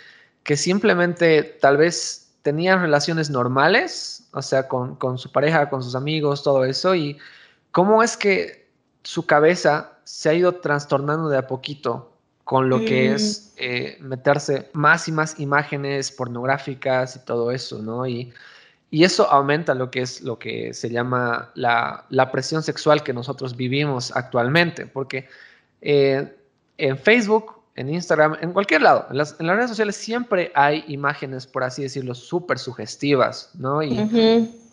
[0.44, 5.96] que simplemente tal vez tenían relaciones normales, o sea, con, con su pareja, con sus
[5.96, 7.18] amigos, todo eso, y
[7.72, 8.68] cómo es que
[9.04, 12.12] su cabeza se ha ido trastornando de a poquito
[12.44, 13.60] con lo que es mm.
[13.60, 18.06] eh, meterse más y más imágenes pornográficas y todo eso, ¿no?
[18.06, 18.34] Y,
[18.96, 23.12] y eso aumenta lo que es lo que se llama la, la presión sexual que
[23.12, 25.28] nosotros vivimos actualmente, porque
[25.82, 26.34] eh,
[26.78, 31.66] en Facebook, en Instagram, en cualquier lado, en las, redes sociales siempre hay imágenes, por
[31.66, 33.84] así decirlo, súper sugestivas, ¿no?
[33.84, 34.00] Y,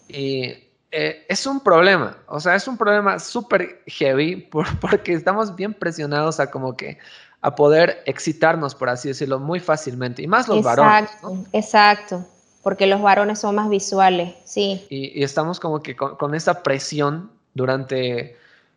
[0.07, 4.49] y eh, es un problema, o sea, es un problema súper heavy
[4.81, 6.97] porque estamos bien presionados a como que
[7.41, 11.11] a poder excitarnos, por así decirlo, muy fácilmente, y más los varones.
[11.53, 12.25] Exacto,
[12.63, 14.87] porque los varones son más visuales, sí.
[14.89, 18.37] Y, estamos como que con, esa presión durante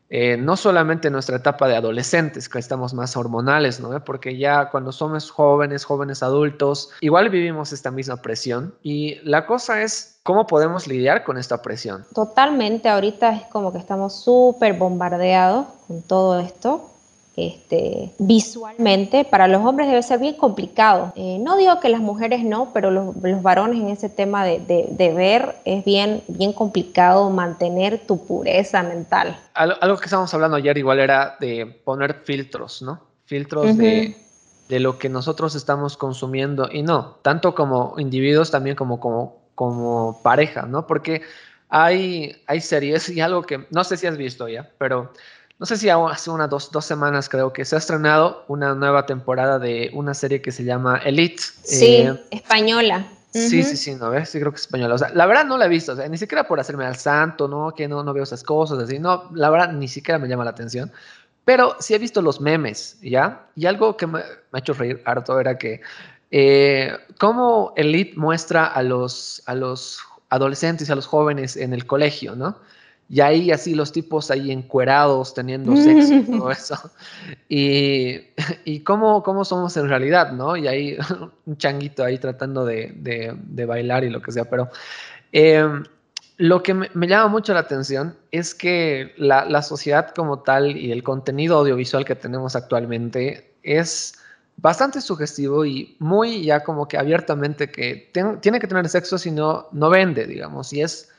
[0.09, 4.03] eh, no solamente nuestra etapa de adolescentes, que estamos más hormonales, ¿no?
[4.03, 8.73] Porque ya cuando somos jóvenes, jóvenes adultos, igual vivimos esta misma presión.
[8.81, 12.05] Y la cosa es cómo podemos lidiar con esta presión.
[12.13, 16.94] Totalmente, ahorita es como que estamos súper bombardeados con todo esto
[17.37, 21.11] este, visualmente, para los hombres debe ser bien complicado.
[21.15, 25.55] Eh, no digo que las mujeres no, pero los, varones en ese tema de, ver
[25.65, 29.37] es bien, bien complicado mantener tu pureza mental.
[29.53, 33.01] Algo, que estábamos hablando ayer igual era de poner filtros, ¿no?
[33.25, 34.15] Filtros de,
[34.69, 40.21] de, lo que nosotros estamos consumiendo y no, tanto como individuos, también como, como, como
[40.23, 40.87] pareja, ¿no?
[40.87, 41.21] Porque
[41.69, 45.11] hay, hay series y algo que no sé si has visto ya, pero
[45.57, 49.05] no sé si hace unas dos, dos, semanas creo que se ha estrenado una nueva
[49.05, 51.41] temporada de una serie que se llama Elite.
[51.63, 53.07] Sí, eh, española.
[53.31, 54.95] Sí, sí, sí, no ves, sí creo que es española.
[54.95, 56.95] O sea, la verdad no la he visto, o sea, ni siquiera por hacerme al
[56.95, 57.73] santo, ¿no?
[57.73, 60.51] Que no, no veo esas cosas, así, no, la verdad ni siquiera me llama la
[60.51, 60.91] atención.
[61.43, 63.47] Pero sí he visto los memes, ¿ya?
[63.55, 65.81] Y algo que me, ha hecho reír harto era que
[66.31, 72.35] eh, cómo Elite muestra a los, a los adolescentes a los jóvenes en el colegio,
[72.35, 72.57] ¿no?
[73.07, 76.75] Y ahí así los tipos ahí encuerados, teniendo sexo y todo eso.
[77.47, 78.21] Y,
[78.63, 80.57] y cómo, cómo, somos en realidad, ¿no?
[80.57, 80.97] Y ahí
[81.45, 84.45] un changuito ahí tratando de, de, bailar y lo que sea.
[84.45, 84.69] Pero
[85.31, 85.83] em,
[86.37, 90.91] lo que me, llama mucho la atención es que la, la, sociedad como tal y
[90.91, 94.15] el contenido audiovisual que tenemos actualmente es
[94.57, 98.09] bastante sugestivo y muy ya como que abiertamente que
[98.41, 100.73] tiene que tener sexo si no, no vende, digamos.
[100.73, 101.09] Y es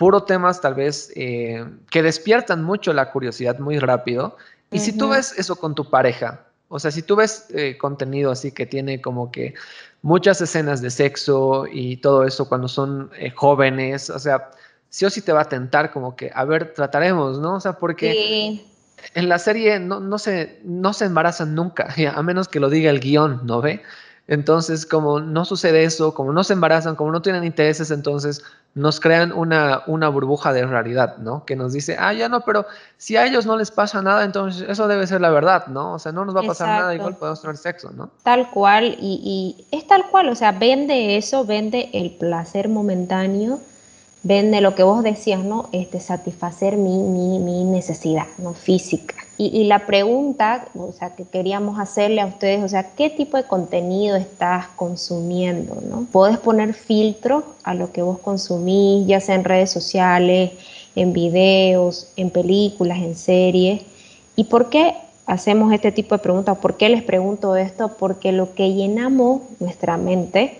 [0.00, 4.38] puro temas tal vez eh, que despiertan mucho la curiosidad muy rápido.
[4.72, 8.30] Y si tú ves eso con tu pareja, o sea, si tú ves eh, contenido
[8.30, 9.52] así que tiene como que
[10.00, 14.50] muchas escenas de sexo y todo eso cuando son eh, jóvenes, o sea,
[14.88, 17.56] sí o sí te va a tentar como que, a ver, trataremos, ¿no?
[17.56, 18.58] O sea, porque
[19.14, 22.90] en la serie no, no, se, no se embarazan nunca, a menos que lo diga
[22.90, 23.82] el guion, ¿no ve?
[24.30, 28.44] Entonces, como no sucede eso, como no se embarazan, como no tienen intereses, entonces
[28.76, 31.44] nos crean una, una burbuja de realidad, ¿no?
[31.44, 32.64] Que nos dice, ah, ya no, pero
[32.96, 35.94] si a ellos no les pasa nada, entonces eso debe ser la verdad, ¿no?
[35.94, 38.08] O sea, no nos va a pasar nada, igual podemos tener sexo, ¿no?
[38.22, 43.58] Tal cual, y, y es tal cual, o sea, vende eso, vende el placer momentáneo
[44.22, 45.68] vende lo que vos decías, ¿no?
[45.72, 46.98] Este, satisfacer mi,
[47.38, 48.52] mi, necesidad, ¿no?
[48.52, 49.14] Física.
[49.38, 53.44] Y, la pregunta, o sea, que queríamos hacerle a ustedes, o sea, ¿qué tipo de
[53.44, 56.06] contenido estás consumiendo, ¿no?
[56.12, 60.52] Podés poner filtro a lo que vos consumís, ya sea en redes sociales,
[60.94, 63.80] en videos, en películas, en series.
[64.36, 66.58] ¿Y por qué hacemos este tipo de preguntas?
[66.58, 67.96] ¿Por qué les pregunto esto?
[67.98, 70.59] Porque lo que llenamos nuestra mente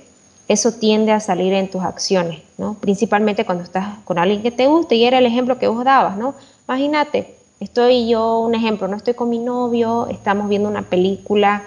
[0.50, 2.74] eso tiende a salir en tus acciones, ¿no?
[2.74, 6.16] Principalmente cuando estás con alguien que te gusta y era el ejemplo que vos dabas,
[6.16, 6.34] ¿no?
[6.66, 11.62] Imagínate, estoy yo, un ejemplo, no estoy con mi novio, estamos viendo una película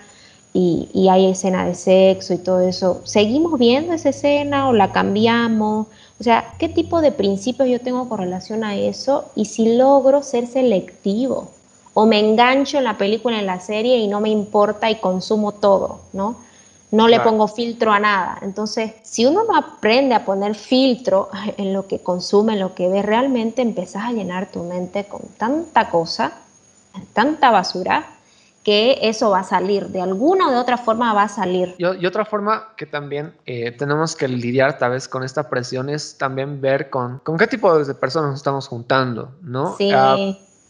[0.51, 2.99] y, hay escena de sexo y todo eso.
[3.05, 5.87] ¿Seguimos viendo esa escena o la cambiamos?
[6.19, 9.31] O sea, ¿qué tipo de principios yo tengo con relación a eso?
[9.33, 11.51] Y si logro ser selectivo
[11.93, 15.53] o me engancho en la película, en la serie y no me importa y consumo
[15.53, 16.35] todo, ¿no?
[16.93, 18.37] No le pongo filtro a nada.
[18.43, 22.87] Entonces, si uno no aprende a poner filtro en lo que consume, en lo que
[22.87, 26.33] ve, realmente empezás a llenar tu mente con tanta cosa,
[27.13, 28.05] tanta basura,
[28.63, 31.75] que eso va a salir, de alguna o de otra forma va a salir.
[31.79, 36.17] Y, otra forma que también eh, tenemos que lidiar tal vez con esta presión es
[36.17, 39.75] también ver con, con qué tipo de personas nos estamos juntando, ¿no?
[39.77, 39.91] Sí.
[39.93, 40.15] Ah,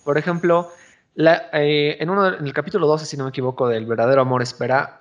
[0.04, 0.70] por ejemplo,
[1.16, 4.98] eh, en, uno, en el capítulo 12, si no me equivoco, del verdadero amor espera,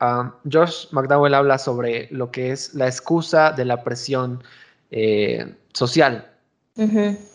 [0.48, 4.42] George McDowell habla sobre lo que es la excusa de la presión
[4.90, 6.28] eh, social.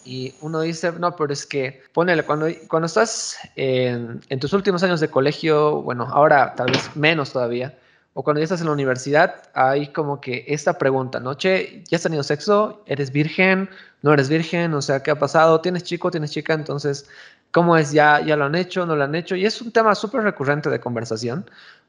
[0.03, 4.81] Y uno dice, no, pero es que, ponele, cuando, cuando estás en, en, tus últimos
[4.81, 7.77] años de colegio, bueno, ahora tal vez menos todavía,
[8.19, 11.35] o cuando ya estás en la universidad, hay como que esta pregunta, ¿no?
[11.35, 12.81] Che, ¿ya has tenido sexo?
[12.87, 13.69] ¿Eres virgen?
[14.01, 14.73] ¿No eres virgen?
[14.73, 15.61] O sea, ¿qué ha pasado?
[15.61, 16.09] ¿Tienes chico?
[16.09, 16.53] ¿Tienes chica?
[16.55, 17.07] Entonces,
[17.51, 17.91] ¿cómo es?
[17.91, 18.85] ¿Ya, ya lo han hecho?
[18.85, 19.35] ¿No lo han hecho?
[19.35, 21.45] Y es un tema súper recurrente de conversación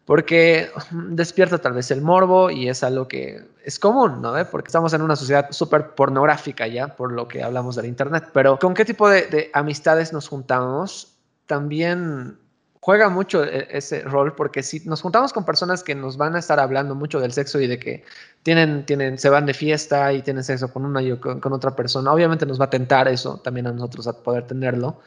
[0.09, 4.33] porque despierta tal vez el morbo y es algo que es común, ¿no?
[4.51, 8.59] Porque estamos en una sociedad súper pornográfica ya, por lo que hablamos del Internet, pero
[8.59, 11.19] ¿con qué tipo de, amistades nos juntamos?
[11.45, 12.39] También
[12.81, 16.39] juega mucho e, ese rol porque si nos juntamos con personas que nos van a
[16.39, 18.03] estar hablando mucho del sexo y de que
[18.43, 21.77] tienen, tienen, se van de fiesta y tienen sexo con una y con, con otra
[21.77, 25.03] persona, obviamente nos va a tentar eso también a nosotros a poder tenerlo.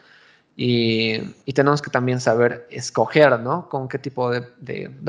[0.55, 1.19] Y,
[1.53, 3.69] tenemos que también saber escoger, ¿no?
[3.69, 4.41] Con qué tipo de,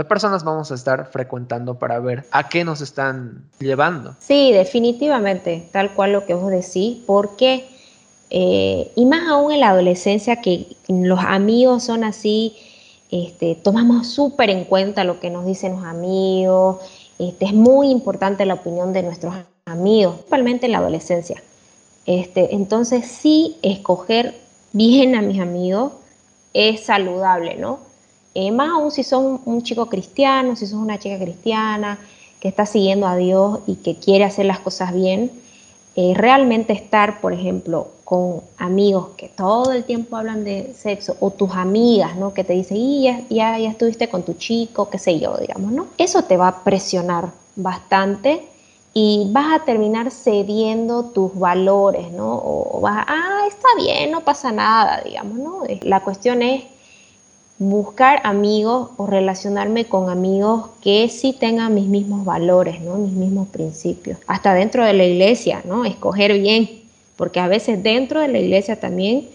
[0.08, 4.16] personas vamos a estar frecuentando para ver a qué nos están llevando.
[4.20, 7.68] Sí, definitivamente, tal cual lo que vos decís, porque,
[8.30, 12.56] eh, y más aún en la adolescencia, que los amigos son así,
[13.10, 16.78] este, tomamos súper en cuenta lo que nos dicen los amigos,
[17.18, 19.34] este, es muy importante la opinión de nuestros
[19.66, 21.42] amigos, principalmente en la adolescencia.
[22.06, 24.34] Este, entonces sí, escoger
[24.72, 25.92] bien a mis amigos
[26.52, 27.78] es saludable, ¿no?
[28.34, 31.98] Eh, más aún si son un chico cristiano, si sos una chica cristiana
[32.40, 35.30] que está siguiendo a Dios y que quiere hacer las cosas bien,
[35.94, 41.30] eh, realmente estar, por ejemplo, con amigos que todo el tiempo hablan de sexo o
[41.30, 42.32] tus amigas, ¿no?
[42.32, 45.72] Que te dicen, y ya, ya, ya estuviste con tu chico, qué sé yo, digamos,
[45.72, 45.86] ¿no?
[45.98, 48.42] Eso te va a presionar bastante
[48.94, 52.34] y vas a terminar cediendo tus valores, ¿no?
[52.34, 55.62] O vas a, ah, está bien, no pasa nada, digamos, ¿no?
[55.82, 56.64] La cuestión es
[57.58, 62.96] buscar amigos o relacionarme con amigos que sí tengan mis mismos valores, ¿no?
[62.96, 64.18] Mis mismos principios.
[64.26, 65.84] Hasta dentro de la iglesia, ¿no?
[65.84, 66.82] Escoger bien,
[67.16, 69.28] porque a veces dentro de la iglesia también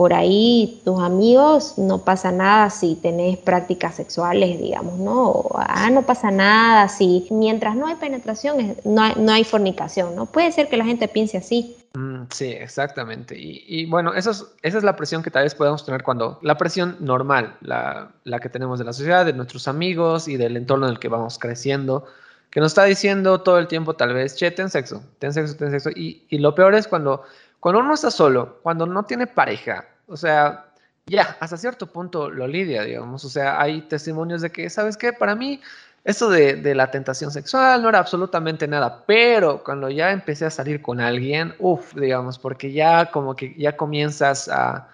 [0.00, 5.44] por ahí tus amigos, no pasa nada si tenés prácticas sexuales, digamos, ¿no?
[5.56, 10.24] ah, no pasa nada si mientras no hay penetración, no hay, no hay fornicación, ¿no?
[10.24, 11.76] Puede ser que la gente piense así.
[11.92, 13.34] Mm, sí, exactamente.
[13.38, 16.56] Y, bueno, eso es, esa es la presión que tal vez podemos tener cuando, la
[16.56, 20.86] presión normal, la, la que tenemos de la sociedad, de nuestros amigos y del entorno
[20.86, 22.06] en el que vamos creciendo
[22.48, 25.70] que nos está diciendo todo el tiempo tal vez, che, ten sexo, ten sexo, ten
[25.70, 25.90] sexo.
[25.90, 27.22] Y, y lo peor es cuando
[27.60, 30.66] cuando uno está solo, cuando no tiene pareja, o sea,
[31.06, 33.24] ya, hasta cierto punto lo lidia, digamos.
[33.24, 35.12] O sea, hay testimonios de que, ¿sabes qué?
[35.12, 35.60] Para mí,
[36.04, 40.50] eso de, de, la tentación sexual no era absolutamente nada, pero cuando ya empecé a
[40.50, 44.88] salir con alguien, uff, digamos, porque ya como que ya comienzas a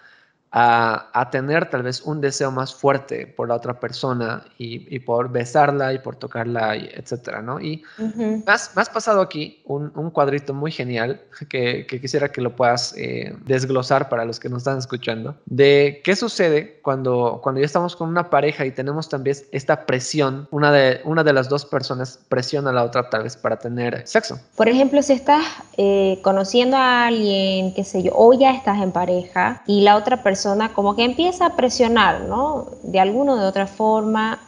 [0.58, 5.92] a, tener tal vez un deseo más fuerte por la otra persona y, por besarla
[5.92, 7.60] y por tocarla, y etcétera, ¿no?
[7.60, 13.36] Y me, has, pasado aquí un, cuadrito muy genial que, quisiera que lo puedas eh,
[13.44, 18.08] desglosar para los que nos están escuchando, de qué sucede cuando, cuando ya estamos con
[18.08, 22.70] una pareja y tenemos también esta presión, una de, una de las dos personas presiona
[22.70, 24.40] a la otra tal vez para tener sexo.
[24.56, 25.44] Por ejemplo, si estás
[25.76, 30.22] eh, conociendo a alguien, qué sé yo, o ya estás en pareja y la otra
[30.22, 32.66] persona como que empieza a presionar, ¿no?
[32.82, 34.40] De alguna o de otra forma.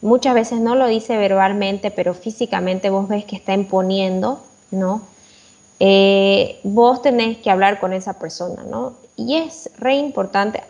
[0.00, 4.40] Muchas veces no lo dice verbalmente, pero físicamente vos ves que está imponiendo,
[4.70, 5.02] ¿no?
[5.78, 8.94] Eh, vos tenés que hablar con esa persona, ¿no?
[9.16, 10.62] Y es re importante.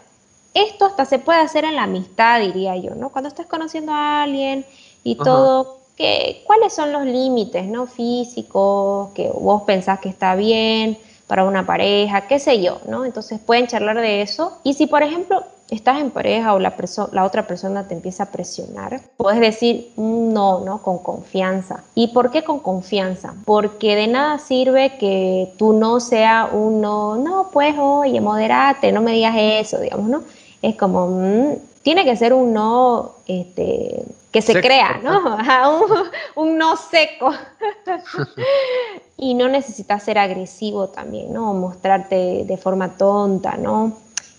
[0.54, 3.08] Esto hasta se puede hacer en la amistad, diría yo, ¿no?
[3.08, 4.66] Cuando estás conociendo a alguien
[5.02, 7.86] y todo, ¿qué, ¿cuáles son los límites, ¿no?
[7.86, 13.04] Físicos, que vos pensás que está bien, para una pareja, qué sé yo, ¿no?
[13.04, 14.58] Entonces pueden charlar de eso.
[14.64, 16.74] Y si, por ejemplo, estás en pareja o la,
[17.12, 20.82] la otra persona te empieza a presionar, puedes decir no, ¿no?
[20.82, 21.84] Con confianza.
[21.94, 23.34] ¿Y por qué con confianza?
[23.44, 29.00] Porque de nada sirve que tú no sea un no, no, pues oye, moderate, no
[29.00, 30.22] me digas eso, digamos, ¿no?
[30.60, 35.36] Es como, mm, tiene que ser un no este, que se crea, ¿no?
[36.36, 37.32] un, no seco.
[39.18, 41.52] y no necesitas ser agresivo también, ¿no?
[41.52, 43.92] Mostrarte de forma tonta, ¿no?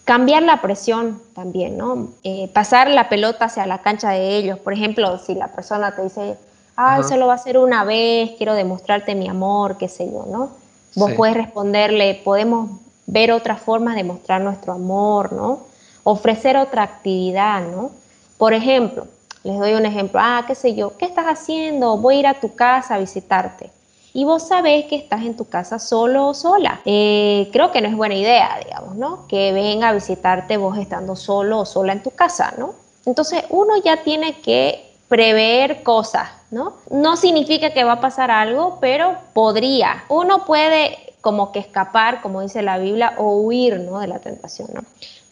[0.04, 2.10] Cambiar la presión también, ¿no?
[2.24, 4.60] Eh, pasar la pelota hacia la cancha de ellos.
[4.60, 6.38] Por ejemplo, si la persona te dice,
[6.76, 10.26] ah, eso lo va a hacer una vez, quiero demostrarte mi amor, qué sé yo,
[10.28, 10.50] ¿no?
[10.96, 12.72] Vos puedes responderle, podemos
[13.06, 15.60] ver otras formas de mostrar nuestro amor, ¿no?
[16.04, 17.92] Ofrecer otra actividad, ¿no?
[18.38, 19.08] Por ejemplo,
[19.44, 21.98] les doy un ejemplo, ah, qué sé yo, ¿qué estás haciendo?
[21.98, 23.70] Voy a ir a tu casa a visitarte.
[24.14, 26.82] Y vos sabés que estás en tu casa solo o sola.
[26.86, 29.28] Eh, creo que no es buena idea, digamos, ¿no?
[29.28, 32.76] Que venga a visitarte vos estando solo o sola en tu casa, ¿no?
[33.06, 36.74] Entonces uno ya tiene que prever cosas, ¿no?
[36.92, 40.06] No significa que va a pasar algo, pero podría.
[40.10, 44.00] Uno puede como que escapar, como dice la Biblia, o huir ¿no?
[44.00, 44.70] de la tentación.
[44.74, 44.82] ¿no?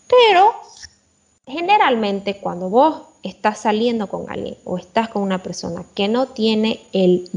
[0.08, 0.54] Pero
[1.46, 6.82] generalmente cuando vos estás saliendo con alguien o estás con una persona que no tiene
[6.94, 7.30] el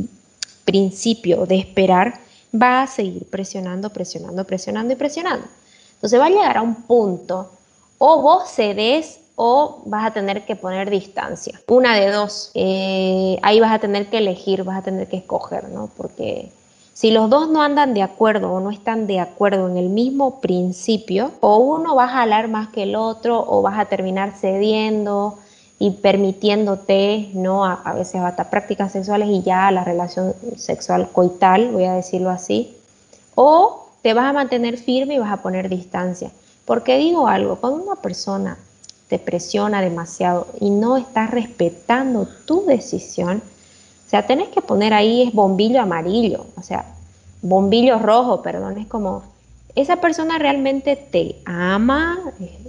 [0.65, 2.21] principio de esperar,
[2.55, 5.47] va a seguir presionando, presionando, presionando y presionando.
[5.95, 7.51] Entonces va a llegar a un punto,
[7.99, 11.61] o vos cedes o vas a tener que poner distancia.
[11.69, 12.51] Una de dos.
[12.55, 15.91] Eh, ahí vas a tener que elegir, vas a tener que escoger, ¿no?
[15.97, 16.53] Porque
[16.93, 20.41] si los dos no andan de acuerdo o no están de acuerdo en el mismo
[20.41, 25.39] principio, o uno va a jalar más que el otro, o vas a terminar cediendo
[25.79, 27.65] y permitiéndote, ¿no?
[27.65, 32.31] A, a veces hasta prácticas sexuales y ya la relación sexual coital, voy a decirlo
[32.31, 32.77] así.
[33.35, 36.31] O te vas a mantener firme y vas a poner distancia.
[36.65, 38.57] Porque digo algo, cuando una persona
[39.09, 43.43] te presiona demasiado y no estás respetando tu decisión,
[44.07, 46.85] o sea, tenés que poner ahí es bombillo amarillo, o sea,
[47.43, 49.23] bombillo rojo, perdón, es como,
[49.75, 52.19] esa persona realmente te ama,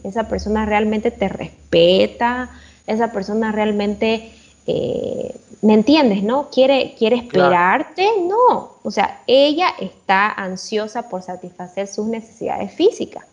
[0.04, 2.50] esa persona realmente te respeta,
[2.88, 4.32] esa persona realmente,
[4.68, 6.50] eh, ¿me entiendes, no?
[6.50, 13.26] Quiere, quiere esperarte, no, o sea, ella está ansiosa por satisfacer sus necesidades físicas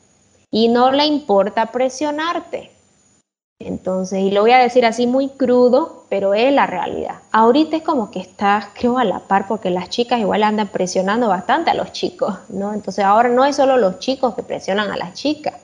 [0.50, 2.70] y no le importa presionarte.
[3.58, 7.20] Entonces, y lo voy a decir así muy crudo, pero es la realidad.
[7.30, 11.28] Ahorita es como que está, creo, a la par, porque las chicas igual andan presionando
[11.28, 12.72] bastante a los chicos, ¿no?
[12.74, 15.54] Entonces, ahora no es solo los chicos que presionan a las chicas,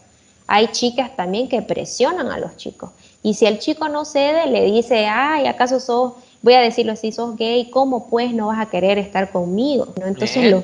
[0.47, 2.91] hay chicas también que presionan a los chicos.
[3.23, 7.13] Y si el chico no cede, le dice, ay, ¿acaso sos, voy a decirlo así,
[7.13, 9.93] sos gay, ¿cómo pues no vas a querer estar conmigo?
[9.99, 10.07] ¿No?
[10.07, 10.63] Entonces, lo,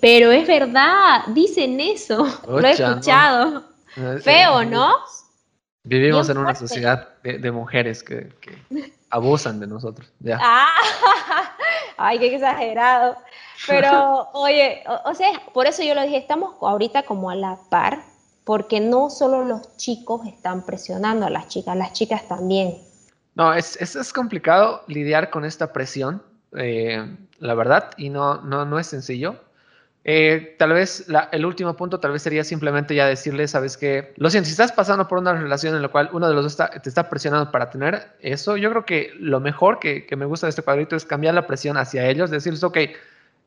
[0.00, 3.64] pero es verdad, dicen eso, lo he escuchado.
[4.22, 4.92] Feo, ¿no?
[5.84, 8.32] Vivimos en una sociedad de, mujeres que,
[9.10, 10.10] abusan de nosotros.
[10.18, 10.38] Ya.
[10.42, 10.72] Ah,
[11.98, 13.16] ay, qué exagerado.
[13.66, 18.02] Pero, oye, o, sea, por eso yo lo dije, estamos ahorita como a la par,
[18.44, 22.78] porque no solo los chicos están presionando a las chicas, las chicas también.
[23.34, 26.22] No, es, es, es complicado lidiar con esta presión,
[26.56, 27.04] eh,
[27.38, 29.36] la verdad, y no, no, no es sencillo.
[30.06, 34.28] Eh, tal vez el último punto tal vez sería simplemente ya decirle, sabes que, lo
[34.28, 36.88] siento, si estás pasando por una relación en la cual uno de los dos te
[36.88, 40.62] está presionando para tener eso, yo creo que lo mejor que, me gusta de este
[40.62, 42.76] cuadrito es cambiar la presión hacia ellos, decirles, ok,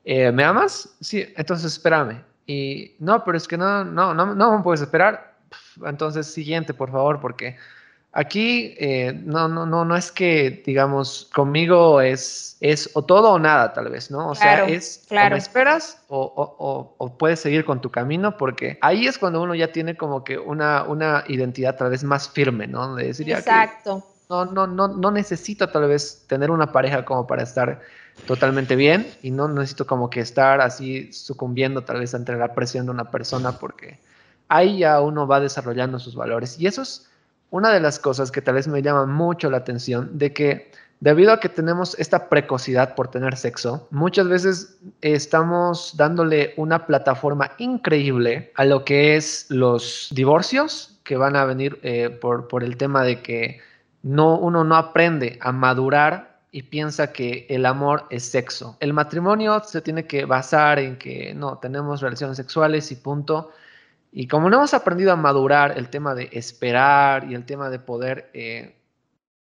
[0.06, 0.96] eh, ¿me amas?
[1.00, 2.24] Sí, entonces espérame.
[2.48, 5.36] Y no, pero es que no, no, no, no me puedes esperar.
[5.86, 7.58] Entonces, siguiente, por favor, porque
[8.18, 13.38] Aquí eh, no, no, no, no es que, digamos, conmigo es, es o todo o
[13.38, 14.30] nada, tal vez, ¿no?
[14.30, 15.28] O sea, es claro.
[15.28, 19.54] o me esperas o, o, puedes seguir con tu camino, porque ahí es cuando uno
[19.54, 22.96] ya tiene como que una, una identidad tal vez más firme, ¿no?
[22.96, 24.04] De decir, Exacto.
[24.30, 27.82] no, no, no, no necesito tal vez tener una pareja como para estar
[28.26, 32.86] totalmente bien y no necesito como que estar así sucumbiendo tal vez ante la presión
[32.86, 34.00] de una persona, porque
[34.48, 36.60] ahí ya uno va desarrollando sus valores.
[36.60, 37.10] Y eso es
[37.50, 41.32] una de las cosas que tal vez me llama mucho la atención de que debido
[41.32, 48.52] a que tenemos esta precocidad por tener sexo, muchas veces estamos dándole una plataforma increíble
[48.56, 53.04] a lo que es los divorcios que van a venir eh, por, por el tema
[53.04, 53.62] de que
[54.04, 58.78] no, uno no aprende a madurar y piensa que el amor es sexo.
[58.80, 63.52] El matrimonio se tiene que basar en que no, tenemos relaciones sexuales y punto.
[64.12, 67.80] Y como no hemos aprendido a madurar el tema de esperar y el tema de
[67.80, 68.78] poder eh,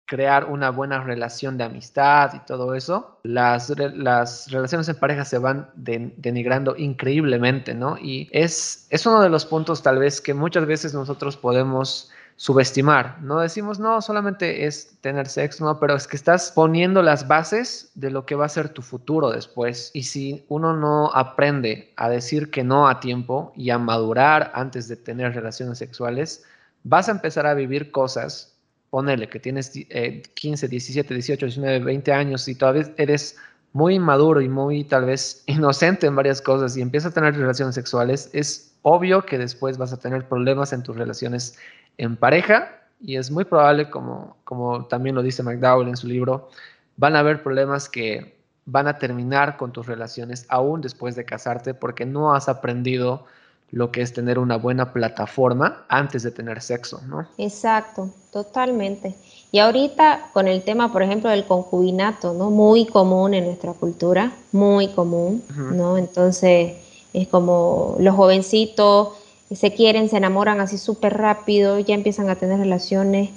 [0.06, 5.38] crear una buena relación de amistad y todo eso, las, las relaciones en pareja se
[5.38, 7.98] van denigrando increíblemente, ¿no?
[7.98, 13.22] Y es, es uno de los puntos tal vez que muchas veces nosotros podemos subestimar.
[13.22, 17.92] No decimos, no, solamente es tener sexo, no, pero es que estás poniendo las bases
[17.96, 19.92] de lo que va a ser tu futuro después.
[19.94, 24.88] Y si uno no aprende a decir que no a tiempo y a madurar antes
[24.88, 26.44] de tener relaciones sexuales,
[26.84, 28.58] vas a empezar a vivir cosas.
[28.90, 33.38] Ponele que tienes 15, 17, 18, 19, 20 años y todavía eres
[33.72, 37.76] muy inmaduro y muy tal vez inocente en varias cosas y empiezas a tener relaciones
[37.76, 41.58] sexuales, es obvio que después vas a tener problemas en tus relaciones
[41.98, 42.72] en pareja
[43.02, 46.50] y es muy probable, como, como también lo dice McDowell en su libro,
[46.98, 48.36] van a haber problemas que
[48.66, 53.26] van a terminar con tus relaciones aún después de casarte porque no has aprendido
[53.72, 57.28] lo que es tener una buena plataforma antes de tener sexo, ¿no?
[57.38, 59.16] Exacto, totalmente.
[59.52, 62.50] Y ahorita con el tema, por ejemplo, del concubinato, ¿no?
[62.52, 65.44] Muy común en nuestra cultura, muy común,
[65.74, 65.98] ¿no?
[65.98, 66.74] Entonces,
[67.14, 69.10] es como los jovencitos
[69.54, 73.30] se quieren, se enamoran así súper rápido, ya empiezan a tener relaciones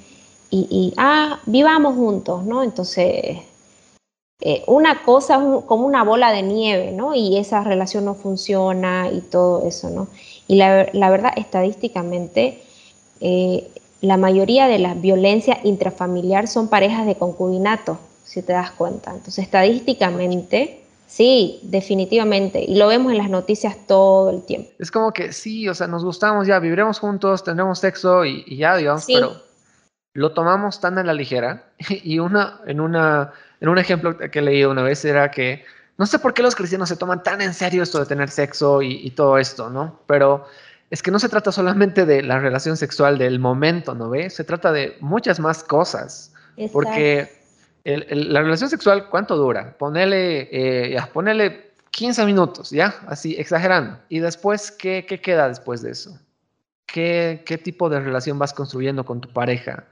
[0.51, 2.63] y, ah, vivamos juntos, ¿no?
[2.63, 3.39] Entonces,
[4.41, 7.15] eh, una cosa como una bola de nieve, ¿no?
[7.15, 10.09] Y esa relación no funciona y todo eso, ¿no?
[10.47, 12.63] Y la, la verdad, estadísticamente,
[13.21, 13.69] eh,
[14.01, 19.11] la mayoría de las violencias intrafamiliar son parejas de concubinato, si te das cuenta.
[19.11, 22.63] Entonces, estadísticamente, sí, definitivamente.
[22.63, 24.71] Y lo vemos en las noticias todo el tiempo.
[24.79, 28.77] Es como que sí, o sea, nos gustamos ya, viviremos juntos, tendremos sexo y, ya,
[28.77, 29.43] digamos, pero
[30.15, 31.65] lo tomamos tan a la ligera.
[31.89, 35.65] Y una, en, una, en un ejemplo que leí una vez era que
[35.97, 38.83] no sé por qué los cristianos se toman tan en serio esto de tener sexo
[38.83, 39.99] y, y todo esto, ¿no?
[40.07, 40.47] Pero
[40.91, 44.31] es que no se trata solamente de la relación sexual del momento, ¿no ve?
[44.31, 46.33] Se trata de muchas más cosas.
[46.73, 47.38] Porque
[47.85, 49.77] la relación sexual, ¿cuánto dura?
[49.79, 52.95] Ponele, eh, ya, ponele 15 minutos, ¿ya?
[53.07, 53.99] Así, exagerando.
[54.09, 56.19] Y después, ¿qué, qué queda después de eso?
[56.87, 59.85] ¿Qué, ¿Qué tipo de relación vas construyendo con tu pareja?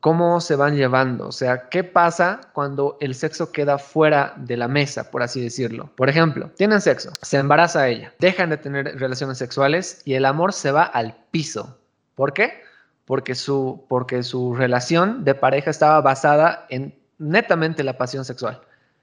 [0.00, 4.66] cómo se van llevando, o sea, qué pasa cuando el sexo queda fuera de la
[4.66, 5.90] mesa, por así decirlo.
[5.94, 10.52] Por ejemplo, tienen sexo, se embaraza ella, dejan de tener relaciones sexuales y el amor
[10.52, 11.78] se va al piso.
[12.14, 12.62] ¿Por qué?
[13.04, 18.60] Porque su, porque su relación de pareja estaba basada en netamente la pasión sexual.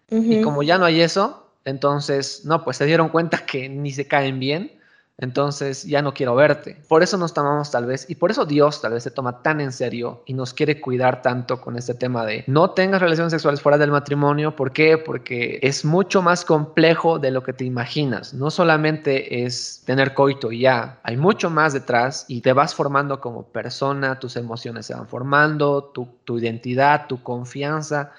[0.09, 4.07] Y como ya no hay eso, entonces, no, pues se dieron cuenta que ni se
[4.07, 4.79] caen bien
[5.19, 6.77] entonces ya no quiero verte.
[6.87, 9.59] Por eso nos tomamos tal vez, y por eso Dios tal vez se toma tan
[9.61, 13.61] en serio y nos quiere cuidar tanto con este tema de no tengas relaciones sexuales
[13.61, 14.55] fuera del matrimonio.
[14.55, 14.97] ¿Por qué?
[14.97, 18.33] Porque es mucho más complejo de lo que te imaginas.
[18.33, 23.19] No solamente es tener coito y ya, hay mucho más detrás y te vas formando
[23.19, 28.11] como persona, tus emociones se van formando, tu, tu identidad, tu confianza,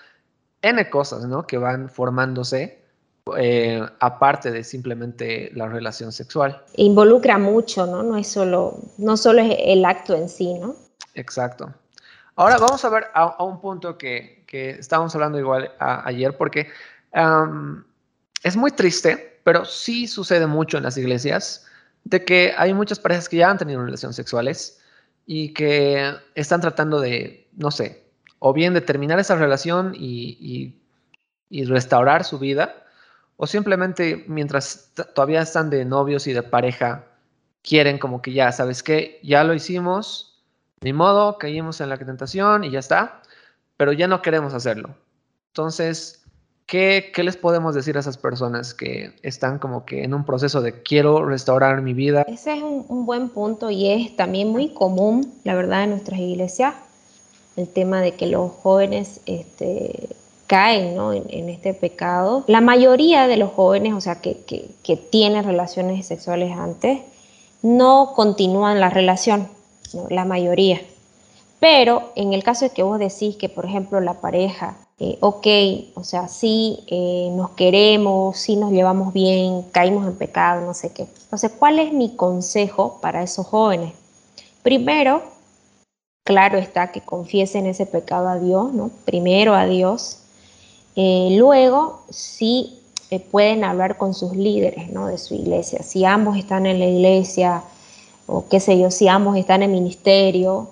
[0.63, 1.47] N cosas, ¿no?
[1.47, 2.88] Que van formándose
[3.37, 6.63] eh, aparte de simplemente la relación sexual.
[6.77, 8.03] Involucra mucho, ¿no?
[8.03, 10.77] No es solo, no solo es el acto en sí, ¿no?
[11.15, 11.73] Exacto.
[12.37, 16.69] Ahora vamos a ver a, un punto que, que, estábamos hablando igual ayer, porque
[18.45, 21.67] es muy triste, pero sí sucede mucho en las iglesias,
[22.05, 24.81] de que hay muchas parejas que ya han tenido relaciones sexuales
[25.27, 28.05] y que están tratando de, no sé,
[28.39, 30.79] o bien de terminar esa relación y,
[31.51, 32.85] y restaurar su vida,
[33.39, 37.05] o simplemente mientras todavía están de novios y de pareja,
[37.63, 39.21] quieren como que ya, ¿sabes qué?
[39.23, 40.43] Ya lo hicimos,
[40.81, 43.23] ni modo, caímos en la tentación y ya está,
[43.77, 44.91] pero ya no queremos hacerlo.
[45.53, 46.25] Entonces,
[46.67, 50.61] ¿qué, ¿qué, les podemos decir a esas personas que están como que en un proceso
[50.61, 52.23] de quiero restaurar mi vida?
[52.23, 56.19] Ese es un, un buen punto y es también muy común, la verdad, en nuestras
[56.19, 56.75] iglesias,
[57.55, 60.09] el tema de que los jóvenes este,
[60.49, 60.97] caen
[61.29, 62.43] en, este pecado.
[62.49, 64.39] La mayoría de los jóvenes, o sea, que,
[64.83, 67.03] que, tienen relaciones sexuales antes,
[67.63, 69.49] no continúan la relación,
[70.09, 70.81] la mayoría.
[71.61, 75.47] Pero en el caso de que vos decís que, por ejemplo, la pareja, eh, ok,
[75.95, 80.93] o sea, sí eh, nos queremos, sí nos llevamos bien, caímos en pecado, no sé
[80.93, 81.07] qué.
[81.25, 83.93] Entonces, ¿cuál es mi consejo para esos jóvenes?
[84.63, 85.23] Primero,
[86.25, 88.91] claro está que confiesen ese pecado a Dios, ¿no?
[89.05, 90.21] Primero a Dios,
[91.01, 92.81] eh, luego, sí
[93.11, 95.07] eh, pueden hablar con sus líderes ¿no?
[95.07, 95.85] de su iglesia.
[95.85, 97.63] Si ambos están en la iglesia,
[98.27, 100.71] o qué sé yo, si ambos están en ministerio,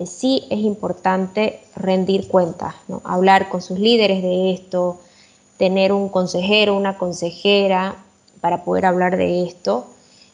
[0.00, 3.02] eh, sí es importante rendir cuentas, ¿no?
[3.04, 4.98] hablar con sus líderes de esto,
[5.58, 7.94] tener un consejero, una consejera
[8.40, 9.86] para poder hablar de esto,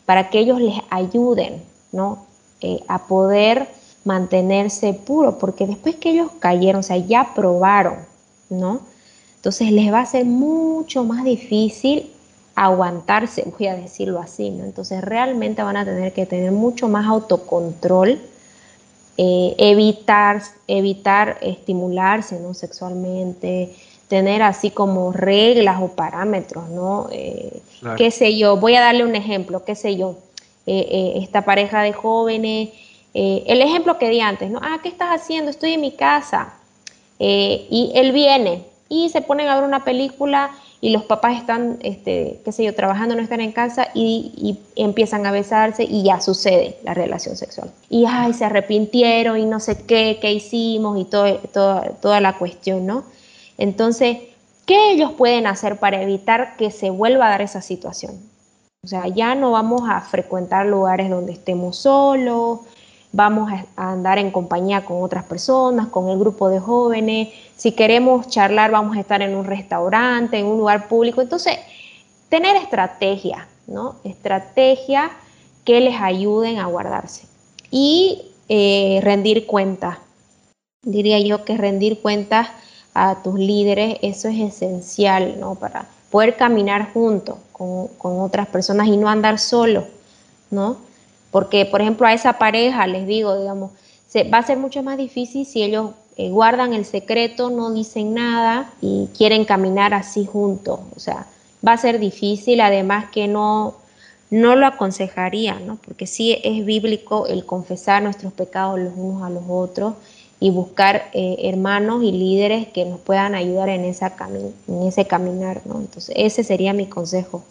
[0.07, 2.25] para que ellos les ayuden ¿no?
[2.89, 3.69] a poder
[4.05, 7.97] mantenerse puros, porque después que ellos cayeron, o sea, ya probaron,
[8.49, 8.94] ¿no?
[9.45, 12.11] Entonces les va a ser mucho más difícil
[12.55, 14.65] aguantarse, voy a decirlo así, ¿no?
[14.65, 18.19] Entonces realmente van a tener que tener mucho más autocontrol,
[19.19, 22.55] eh, evitar, evitar estimularse ¿no?
[22.55, 23.75] sexualmente,
[24.09, 27.09] tener así como reglas o parámetros, ¿no?
[27.13, 27.61] Eh,
[27.99, 30.17] qué sé yo, voy a darle un ejemplo, qué sé yo,
[30.65, 32.71] eh, esta pareja de jóvenes,
[33.13, 34.59] el ejemplo que di antes, ¿no?
[34.63, 35.51] Ah, ¿qué estás haciendo?
[35.51, 36.55] Estoy en mi casa.
[37.19, 42.41] y él viene, y se ponen a ver una película y los papás están, este,
[42.45, 46.77] qué sé yo, trabajando, no están en casa y, empiezan a besarse y ya sucede
[46.85, 47.71] la relación sexual.
[47.89, 51.41] Y ay, se arrepintieron y no sé qué, qué hicimos y todo,
[52.03, 53.05] toda la cuestión, ¿no?
[53.57, 54.19] Entonces,
[54.67, 58.21] ¿qué ellos pueden hacer para evitar que se vuelva a dar esa situación?
[58.83, 62.61] O sea, ya no vamos a frecuentar lugares donde estemos solos,
[63.15, 67.29] vamos a andar en compañía con otras personas, con el grupo de jóvenes.
[67.57, 71.23] Si queremos charlar, vamos a estar en un restaurante, en un lugar público.
[71.23, 71.57] Entonces,
[72.29, 73.95] tener estrategia, ¿no?
[74.03, 75.13] Estrategia
[75.65, 77.29] que les ayuden a guardarse.
[77.71, 79.99] Y eh, rendir cuentas.
[80.83, 82.49] Diría yo que rendir cuentas
[82.95, 85.55] a tus líderes, eso es esencial, ¿no?
[85.55, 89.85] Para poder caminar juntos con, otras personas y no andar solo,
[90.51, 90.79] ¿no?
[91.35, 93.73] Porque, por ejemplo, a esa pareja, les digo, digamos,
[94.07, 98.15] se, va a ser mucho más difícil si ellos eh, guardan el secreto, no dicen
[98.15, 100.79] nada y quieren caminar así juntos.
[100.95, 101.27] O sea,
[101.67, 103.75] va a ser difícil, además que no,
[104.31, 105.75] no lo aconsejaría, ¿no?
[105.85, 109.95] Porque sí es bíblico el confesar nuestros pecados los unos a los otros
[110.39, 114.15] y buscar eh, hermanos y líderes que nos puedan ayudar en, esa
[114.69, 115.81] en ese caminar, ¿no?
[115.81, 117.43] Entonces, ese sería mi consejo.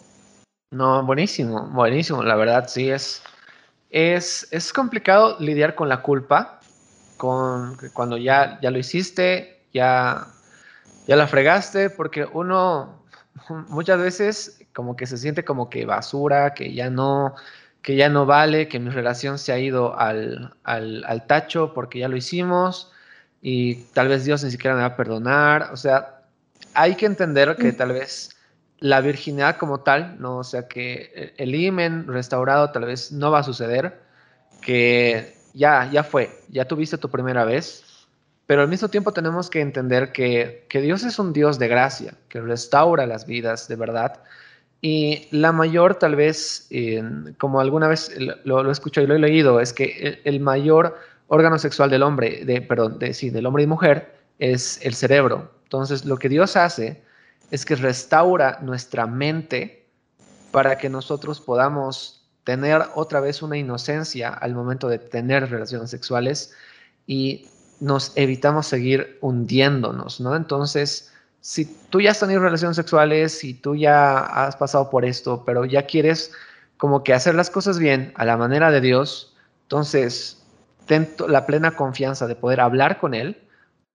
[0.70, 2.22] No, buenísimo, buenísimo.
[2.22, 3.22] La verdad, sí, es,
[3.94, 6.58] es, es complicado lidiar con la culpa,
[7.16, 10.26] con cuando ya, ya lo hiciste, ya,
[11.06, 13.04] ya la fregaste, porque uno
[13.68, 17.36] muchas veces como que se siente como que basura, que ya no,
[17.82, 22.08] que ya no vale, que mi relación se ha ido al, al, tacho porque ya
[22.08, 22.90] lo hicimos
[23.42, 25.70] y tal vez Dios ni siquiera me va a perdonar.
[25.72, 26.22] O sea,
[26.74, 27.76] hay que entender que mm.
[27.76, 28.33] tal vez
[28.78, 30.38] la virginidad como tal, ¿no?
[30.38, 34.00] O sea, que el imen restaurado tal vez no va a suceder,
[34.60, 37.84] que ya, ya fue, ya tuviste tu primera vez,
[38.46, 42.40] pero al mismo tiempo tenemos que entender que, Dios es un Dios de gracia, que
[42.40, 44.22] restaura las vidas de verdad.
[44.82, 46.68] Y la mayor, tal vez,
[47.38, 50.98] como alguna vez lo, lo, he escuchado y lo he leído, es que el, mayor
[51.28, 55.50] órgano sexual del hombre, de, perdón, de, sí, del hombre y mujer, es el cerebro.
[55.62, 57.02] Entonces, lo que Dios hace
[57.50, 59.86] es que restaura nuestra mente
[60.50, 66.52] para que nosotros podamos tener otra vez una inocencia al momento de tener relaciones sexuales
[67.06, 67.48] y
[67.80, 70.36] nos evitamos seguir hundiéndonos, ¿no?
[70.36, 75.42] Entonces, si tú ya has tenido relaciones sexuales, si tú ya has pasado por esto,
[75.44, 76.32] pero ya quieres
[76.76, 80.42] como que hacer las cosas bien a la manera de Dios, entonces
[80.86, 83.42] ten la plena confianza de poder hablar con Él,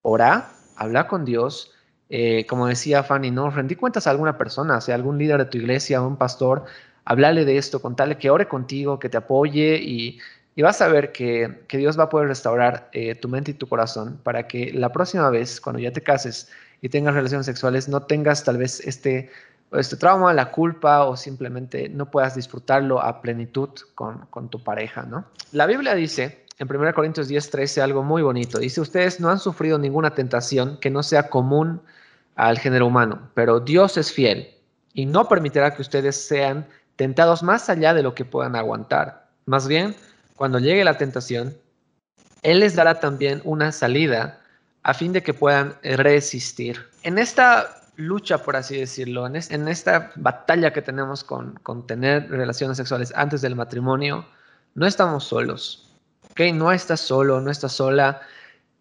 [0.02, 1.72] ora, habla con Dios,
[2.10, 3.50] eh, como decía Fanny, ¿no?
[3.50, 6.66] Rendí cuentas a alguna persona, sea algún líder de tu iglesia, un pastor,
[7.06, 10.20] hablarle de esto, contarle que ore contigo, que te apoye y
[10.60, 13.66] y vas a ver que, Dios va a poder restaurar eh, tu mente y tu
[13.70, 16.50] corazón para que la próxima vez, cuando ya te cases
[16.82, 19.30] y tengas relaciones sexuales, no tengas tal vez este,
[19.72, 25.24] este trauma, la culpa o simplemente no puedas disfrutarlo a plenitud con, tu pareja, ¿no?
[25.54, 28.60] La Biblia dice en 1 Corintios 10, 13 algo muy bonito.
[28.60, 31.80] Dice, ustedes no han sufrido ninguna tentación que no sea común
[32.40, 34.50] al género humano, pero Dios es fiel
[34.94, 36.66] y no permitirá que ustedes sean
[36.96, 39.28] tentados más allá de lo que puedan aguantar.
[39.46, 39.94] Más bien,
[40.38, 41.54] cuando llegue la tentación,
[42.42, 44.40] Él les dará también una salida
[44.84, 46.88] a fin de que puedan resistir.
[47.04, 53.12] En esta lucha, por así decirlo, en, esta batalla que tenemos con, tener relaciones sexuales
[53.18, 54.26] antes del matrimonio,
[54.76, 55.92] no estamos solos.
[56.32, 56.54] ¿ok?
[56.54, 58.22] No estás solo, no estás sola.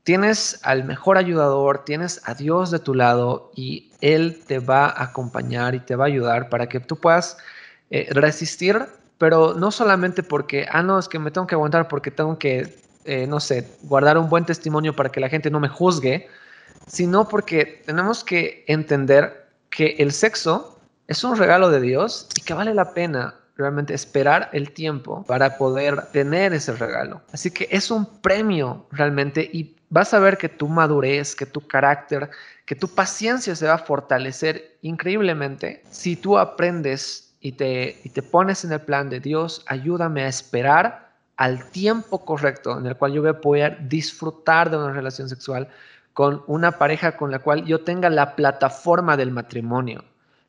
[0.09, 5.03] Tienes al mejor ayudador, tienes a Dios de tu lado y Él te va a
[5.03, 7.37] acompañar y te va a ayudar para que tú puedas
[7.91, 8.87] eh, resistir
[9.19, 12.75] pero no solamente porque, ah, no, es que me tengo que aguantar porque tengo que,
[13.05, 16.27] eh, no sé, guardar un buen testimonio para que la gente no me juzgue,
[16.87, 22.55] sino porque tenemos que entender que el sexo es un regalo de Dios y que
[22.55, 27.21] vale la pena realmente esperar el tiempo para poder tener ese regalo.
[27.31, 31.67] Así que es un premio realmente y vas a ver que tu madurez, que tu
[31.67, 32.31] carácter,
[32.67, 38.23] que tu paciencia se va a fortalecer increíblemente si tú aprendes y te, y te
[38.23, 43.13] pones en el plan de Dios, ayúdame a esperar al tiempo correcto en el cual
[43.13, 45.69] yo voy a poder disfrutar de una relación sexual
[46.13, 50.05] con una pareja con la cual yo tenga la plataforma del matrimonio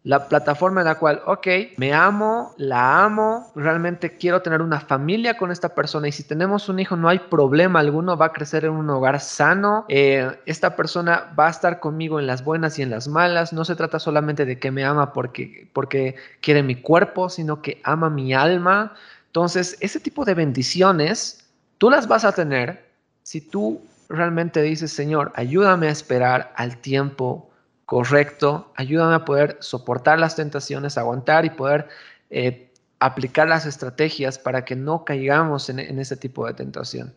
[0.10, 1.48] la plataforma en la cual, ok,
[1.78, 6.68] me amo, la amo, realmente quiero tener una familia con esta persona y si tenemos
[6.68, 10.76] un hijo no hay problema alguno, va a crecer en un hogar sano, eh, esta
[10.76, 14.00] persona va a estar conmigo en las buenas y en las malas, no se trata
[14.00, 18.96] solamente de que me ama porque, porque quiere mi cuerpo, sino que ama mi alma.
[19.28, 21.48] Entonces, ese tipo de bendiciones,
[21.78, 22.84] tú las vas a tener
[23.22, 23.80] si tú
[24.10, 27.49] realmente dices, Señor, ayúdame a esperar al tiempo
[27.90, 31.88] correcto, ayúdame a poder soportar las tentaciones, aguantar y poder
[32.30, 32.70] eh,
[33.00, 37.16] aplicar las estrategias para que no caigamos en, ese tipo de tentación.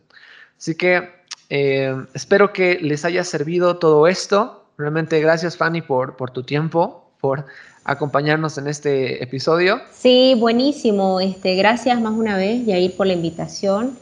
[0.57, 1.11] Así que
[1.51, 4.65] eh, espero que les haya servido todo esto.
[4.79, 7.45] Realmente gracias Fanny por, tu tiempo, por
[7.83, 9.79] acompañarnos en este episodio.
[9.91, 11.19] Sí, buenísimo.
[11.19, 13.95] Este, gracias más una vez, Yair, por la invitación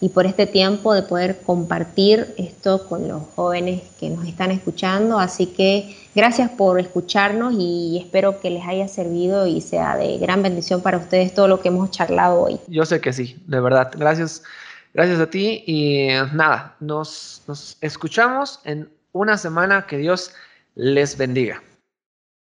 [0.00, 5.18] y por este tiempo de poder compartir esto con los jóvenes que nos están escuchando.
[5.18, 10.42] Así que gracias por escucharnos y espero que les haya servido y sea de gran
[10.42, 12.58] bendición para ustedes todo lo que hemos charlado hoy.
[12.66, 13.90] Yo sé que sí, de verdad.
[13.94, 14.42] Gracias,
[14.94, 20.32] gracias a ti y nada, nos, nos escuchamos en una semana, que Dios
[20.76, 21.62] les bendiga.